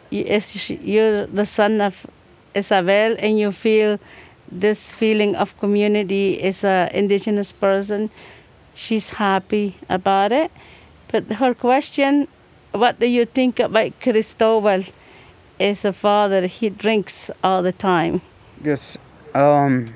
you're 0.10 1.28
the 1.28 1.46
son 1.46 1.82
of 1.82 2.06
Isabel, 2.54 3.16
and 3.20 3.40
you 3.40 3.52
feel 3.52 4.00
this 4.52 4.92
feeling 4.92 5.36
of 5.36 5.58
community 5.60 6.42
as 6.42 6.64
a 6.64 6.90
indigenous 6.94 7.52
person. 7.52 8.10
She's 8.76 9.10
happy 9.10 9.76
about 9.90 10.32
it. 10.32 10.52
But 11.10 11.26
her 11.32 11.54
question, 11.54 12.28
what 12.72 13.00
do 13.00 13.06
you 13.08 13.26
think 13.26 13.60
about 13.60 14.00
Cristobal 14.02 14.84
as 15.60 15.86
a 15.86 15.93
father? 15.93 16.45
He 16.47 16.70
drinks 16.70 17.32
all 17.43 17.64
the 17.64 17.72
time. 17.72 18.22
Yes. 18.64 18.97
Um, 19.34 19.93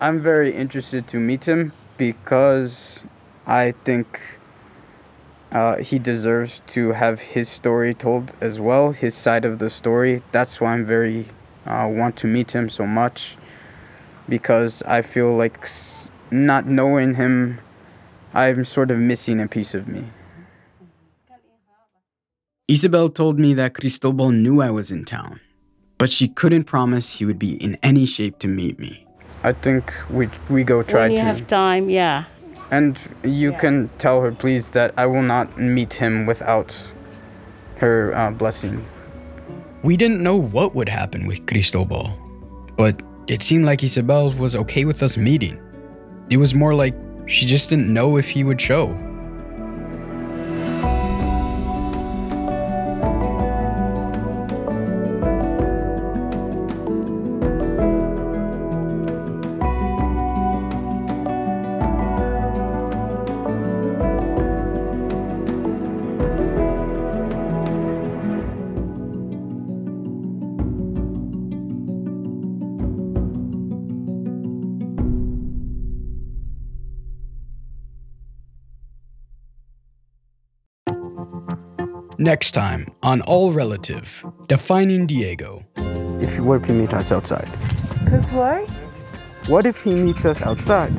I'm 0.00 0.20
very 0.20 0.54
interested 0.54 1.08
to 1.08 1.18
meet 1.18 1.46
him 1.46 1.72
because 1.96 3.00
I 3.46 3.72
think 3.84 4.38
uh, 5.50 5.76
he 5.78 5.98
deserves 5.98 6.62
to 6.68 6.92
have 6.92 7.20
his 7.20 7.48
story 7.48 7.94
told 7.94 8.32
as 8.40 8.60
well, 8.60 8.92
his 8.92 9.14
side 9.14 9.44
of 9.44 9.58
the 9.58 9.70
story. 9.70 10.22
That's 10.32 10.60
why 10.60 10.74
I'm 10.74 10.84
very 10.84 11.28
uh, 11.66 11.88
want 11.90 12.16
to 12.16 12.26
meet 12.26 12.52
him 12.52 12.68
so 12.68 12.86
much 12.86 13.36
because 14.28 14.82
I 14.82 15.02
feel 15.02 15.34
like 15.34 15.68
not 16.30 16.66
knowing 16.66 17.14
him, 17.14 17.60
I'm 18.34 18.64
sort 18.64 18.90
of 18.90 18.98
missing 18.98 19.40
a 19.40 19.48
piece 19.48 19.74
of 19.74 19.88
me. 19.88 20.10
Isabel 22.68 23.08
told 23.08 23.38
me 23.38 23.54
that 23.54 23.72
Cristobal 23.72 24.30
knew 24.30 24.60
I 24.60 24.70
was 24.70 24.90
in 24.90 25.06
town, 25.06 25.40
but 25.96 26.10
she 26.10 26.28
couldn't 26.28 26.64
promise 26.64 27.16
he 27.18 27.24
would 27.24 27.38
be 27.38 27.54
in 27.54 27.78
any 27.82 28.04
shape 28.04 28.38
to 28.40 28.46
meet 28.46 28.78
me. 28.78 29.06
I 29.42 29.54
think 29.54 29.90
we 30.10 30.28
we 30.50 30.64
go 30.64 30.82
try 30.82 31.04
when 31.04 31.12
you 31.12 31.16
to. 31.16 31.24
have 31.24 31.46
time, 31.46 31.88
yeah. 31.88 32.24
And 32.70 32.98
you 33.24 33.54
can 33.54 33.88
tell 33.96 34.20
her, 34.20 34.30
please, 34.32 34.68
that 34.76 34.92
I 34.98 35.06
will 35.06 35.22
not 35.22 35.58
meet 35.58 35.94
him 35.94 36.26
without 36.26 36.76
her 37.76 38.14
uh, 38.14 38.32
blessing. 38.32 38.84
We 39.82 39.96
didn't 39.96 40.22
know 40.22 40.36
what 40.36 40.74
would 40.74 40.90
happen 40.90 41.26
with 41.26 41.46
Cristobal, 41.46 42.12
but 42.76 43.00
it 43.28 43.42
seemed 43.42 43.64
like 43.64 43.82
Isabel 43.82 44.30
was 44.32 44.54
okay 44.54 44.84
with 44.84 45.02
us 45.02 45.16
meeting. 45.16 45.58
It 46.28 46.36
was 46.36 46.54
more 46.54 46.74
like 46.74 46.94
she 47.24 47.46
just 47.46 47.70
didn't 47.70 47.90
know 47.90 48.18
if 48.18 48.28
he 48.28 48.44
would 48.44 48.60
show. 48.60 48.92
Next 82.28 82.52
time 82.52 82.86
on 83.02 83.22
All 83.22 83.52
Relative, 83.52 84.22
defining 84.48 85.06
Diego. 85.06 85.64
If 86.20 86.38
what 86.38 86.60
if 86.60 86.66
he 86.66 86.74
meets 86.74 86.92
us 86.92 87.10
outside? 87.10 87.48
Cause 88.06 88.30
why? 88.32 88.66
What 89.46 89.64
if 89.64 89.82
he 89.82 89.94
meets 89.94 90.26
us 90.26 90.42
outside? 90.42 90.92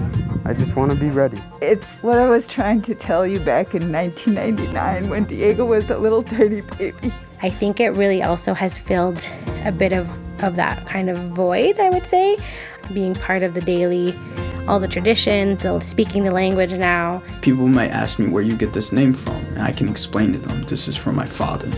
I 0.44 0.56
just 0.56 0.76
want 0.76 0.92
to 0.92 0.98
be 0.98 1.12
ready. 1.12 1.38
It's 1.62 1.86
what 2.02 2.18
I 2.18 2.28
was 2.28 2.48
trying 2.48 2.82
to 2.82 2.96
tell 2.96 3.28
you 3.28 3.40
back 3.42 3.76
in 3.76 3.92
1999 3.92 5.08
when 5.12 5.26
Diego 5.26 5.66
was 5.66 5.92
a 5.92 6.00
little 6.00 6.24
tiny 6.24 6.62
baby. 6.62 7.14
I 7.44 7.52
think 7.52 7.80
it 7.80 7.90
really 7.90 8.24
also 8.24 8.56
has 8.56 8.80
filled 8.80 9.30
a 9.66 9.72
bit 9.72 9.94
of, 9.94 10.10
of 10.44 10.56
that 10.56 10.88
kind 10.88 11.12
of 11.12 11.20
void, 11.20 11.80
I 11.80 11.92
would 11.92 12.08
say, 12.08 12.38
being 12.92 13.14
part 13.14 13.44
of 13.44 13.54
the 13.54 13.62
daily, 13.62 14.16
all 14.70 14.80
the 14.80 14.88
traditions, 14.88 15.64
the 15.64 15.80
speaking 15.80 16.24
the 16.24 16.32
language 16.32 16.72
now. 16.72 17.24
People 17.42 17.68
might 17.68 17.90
ask 17.90 18.20
me 18.20 18.28
where 18.28 18.44
you 18.44 18.56
get 18.56 18.72
this 18.72 18.92
name 18.92 19.14
from, 19.14 19.36
and 19.36 19.64
I 19.64 19.72
can 19.72 19.90
explain 19.90 20.34
to 20.34 20.40
them 20.40 20.64
this 20.64 20.88
is 20.88 20.96
from 20.96 21.16
my 21.16 21.26
father. 21.26 21.70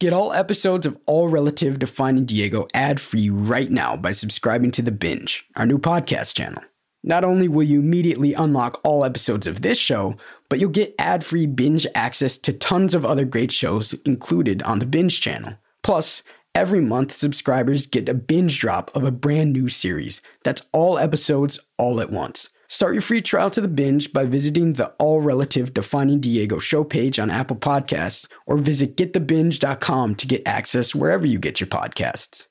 Get 0.00 0.12
all 0.12 0.34
episodes 0.34 0.84
of 0.84 0.98
All 1.06 1.28
Relative 1.28 1.78
Defining 1.78 2.26
Diego 2.26 2.68
ad 2.74 3.00
free 3.00 3.30
right 3.30 3.70
now 3.70 3.96
by 3.96 4.12
subscribing 4.12 4.70
to 4.72 4.82
The 4.82 4.92
Binge, 4.92 5.46
our 5.56 5.64
new 5.64 5.78
podcast 5.78 6.34
channel. 6.34 6.62
Not 7.02 7.24
only 7.24 7.48
will 7.48 7.62
you 7.62 7.80
immediately 7.80 8.34
unlock 8.34 8.80
all 8.84 9.04
episodes 9.04 9.46
of 9.46 9.62
this 9.62 9.78
show, 9.78 10.16
but 10.54 10.60
you'll 10.60 10.70
get 10.70 10.94
ad 11.00 11.24
free 11.24 11.46
binge 11.46 11.84
access 11.96 12.38
to 12.38 12.52
tons 12.52 12.94
of 12.94 13.04
other 13.04 13.24
great 13.24 13.50
shows 13.50 13.92
included 14.04 14.62
on 14.62 14.78
the 14.78 14.86
Binge 14.86 15.20
channel. 15.20 15.54
Plus, 15.82 16.22
every 16.54 16.78
month, 16.78 17.10
subscribers 17.12 17.86
get 17.86 18.08
a 18.08 18.14
binge 18.14 18.60
drop 18.60 18.88
of 18.94 19.02
a 19.02 19.10
brand 19.10 19.52
new 19.52 19.68
series. 19.68 20.22
That's 20.44 20.62
all 20.70 20.96
episodes 20.96 21.58
all 21.76 22.00
at 22.00 22.12
once. 22.12 22.50
Start 22.68 22.94
your 22.94 23.02
free 23.02 23.20
trial 23.20 23.50
to 23.50 23.60
the 23.60 23.66
binge 23.66 24.12
by 24.12 24.26
visiting 24.26 24.74
the 24.74 24.90
All 25.00 25.20
Relative 25.20 25.74
Defining 25.74 26.20
Diego 26.20 26.60
show 26.60 26.84
page 26.84 27.18
on 27.18 27.30
Apple 27.30 27.56
Podcasts 27.56 28.28
or 28.46 28.56
visit 28.56 28.96
getthebinge.com 28.96 30.14
to 30.14 30.26
get 30.28 30.46
access 30.46 30.94
wherever 30.94 31.26
you 31.26 31.40
get 31.40 31.58
your 31.58 31.66
podcasts. 31.66 32.46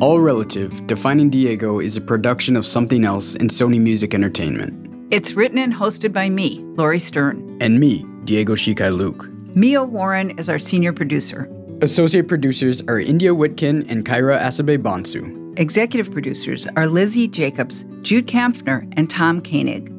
All 0.00 0.18
Relative 0.18 0.86
Defining 0.88 1.30
Diego 1.30 1.78
is 1.78 1.96
a 1.96 2.00
production 2.00 2.56
of 2.56 2.66
Something 2.66 3.04
Else 3.04 3.36
and 3.36 3.48
Sony 3.48 3.80
Music 3.80 4.12
Entertainment. 4.12 5.06
It's 5.12 5.34
written 5.34 5.56
and 5.56 5.72
hosted 5.72 6.12
by 6.12 6.28
me, 6.28 6.58
Laurie 6.76 6.98
Stern. 6.98 7.56
And 7.60 7.78
me, 7.78 8.04
Diego 8.24 8.56
Shikai 8.56 8.94
Luke. 8.94 9.28
Mia 9.54 9.84
Warren 9.84 10.36
is 10.36 10.48
our 10.48 10.58
senior 10.58 10.92
producer. 10.92 11.48
Associate 11.80 12.26
producers 12.26 12.82
are 12.88 12.98
India 12.98 13.30
Whitkin 13.30 13.88
and 13.88 14.04
Kyra 14.04 14.40
Asabe 14.40 14.78
Bonsu. 14.78 15.56
Executive 15.58 16.10
producers 16.10 16.66
are 16.76 16.88
Lizzie 16.88 17.28
Jacobs, 17.28 17.86
Jude 18.02 18.26
Kampfner, 18.26 18.92
and 18.96 19.08
Tom 19.08 19.40
Koenig. 19.40 19.92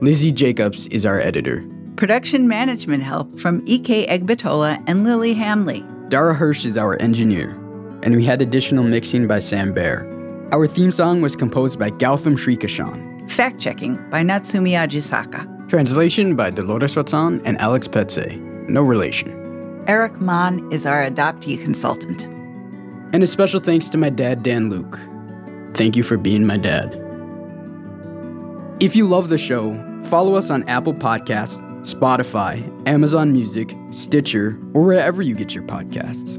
Lizzie 0.00 0.32
Jacobs 0.32 0.86
is 0.86 1.04
our 1.04 1.20
editor. 1.20 1.62
Production 1.96 2.48
management 2.48 3.02
help 3.02 3.38
from 3.38 3.62
E.K. 3.66 4.06
Egbatola 4.06 4.82
and 4.86 5.04
Lily 5.04 5.34
Hamley. 5.34 5.84
Dara 6.08 6.34
Hirsch 6.34 6.64
is 6.64 6.78
our 6.78 7.00
engineer, 7.00 7.54
and 8.02 8.16
we 8.16 8.24
had 8.24 8.42
additional 8.42 8.84
mixing 8.84 9.26
by 9.26 9.38
Sam 9.38 9.72
Bear. 9.72 10.08
Our 10.52 10.66
theme 10.66 10.90
song 10.90 11.22
was 11.22 11.34
composed 11.34 11.78
by 11.78 11.90
Gautam 11.90 12.36
Srikishan. 12.36 13.30
Fact 13.30 13.58
checking 13.58 13.96
by 14.10 14.22
Natsumi 14.22 14.72
Ajisaka. 14.72 15.68
Translation 15.68 16.36
by 16.36 16.50
Dolores 16.50 16.96
Watson 16.96 17.40
and 17.44 17.58
Alex 17.60 17.88
Petse. 17.88 18.38
No 18.68 18.82
relation. 18.82 19.82
Eric 19.86 20.20
Mann 20.20 20.70
is 20.70 20.84
our 20.84 21.08
adoptee 21.08 21.62
consultant. 21.62 22.24
And 23.14 23.22
a 23.22 23.26
special 23.26 23.60
thanks 23.60 23.88
to 23.90 23.98
my 23.98 24.10
dad, 24.10 24.42
Dan 24.42 24.68
Luke. 24.68 24.98
Thank 25.74 25.96
you 25.96 26.02
for 26.02 26.16
being 26.16 26.46
my 26.46 26.58
dad. 26.58 26.98
If 28.80 28.94
you 28.94 29.06
love 29.06 29.28
the 29.28 29.38
show, 29.38 29.74
follow 30.04 30.34
us 30.34 30.50
on 30.50 30.68
Apple 30.68 30.94
Podcasts, 30.94 31.62
Spotify, 31.80 32.62
Amazon 32.86 33.32
Music, 33.32 33.74
Stitcher, 33.90 34.58
or 34.74 34.82
wherever 34.82 35.22
you 35.22 35.34
get 35.34 35.54
your 35.54 35.64
podcasts. 35.64 36.38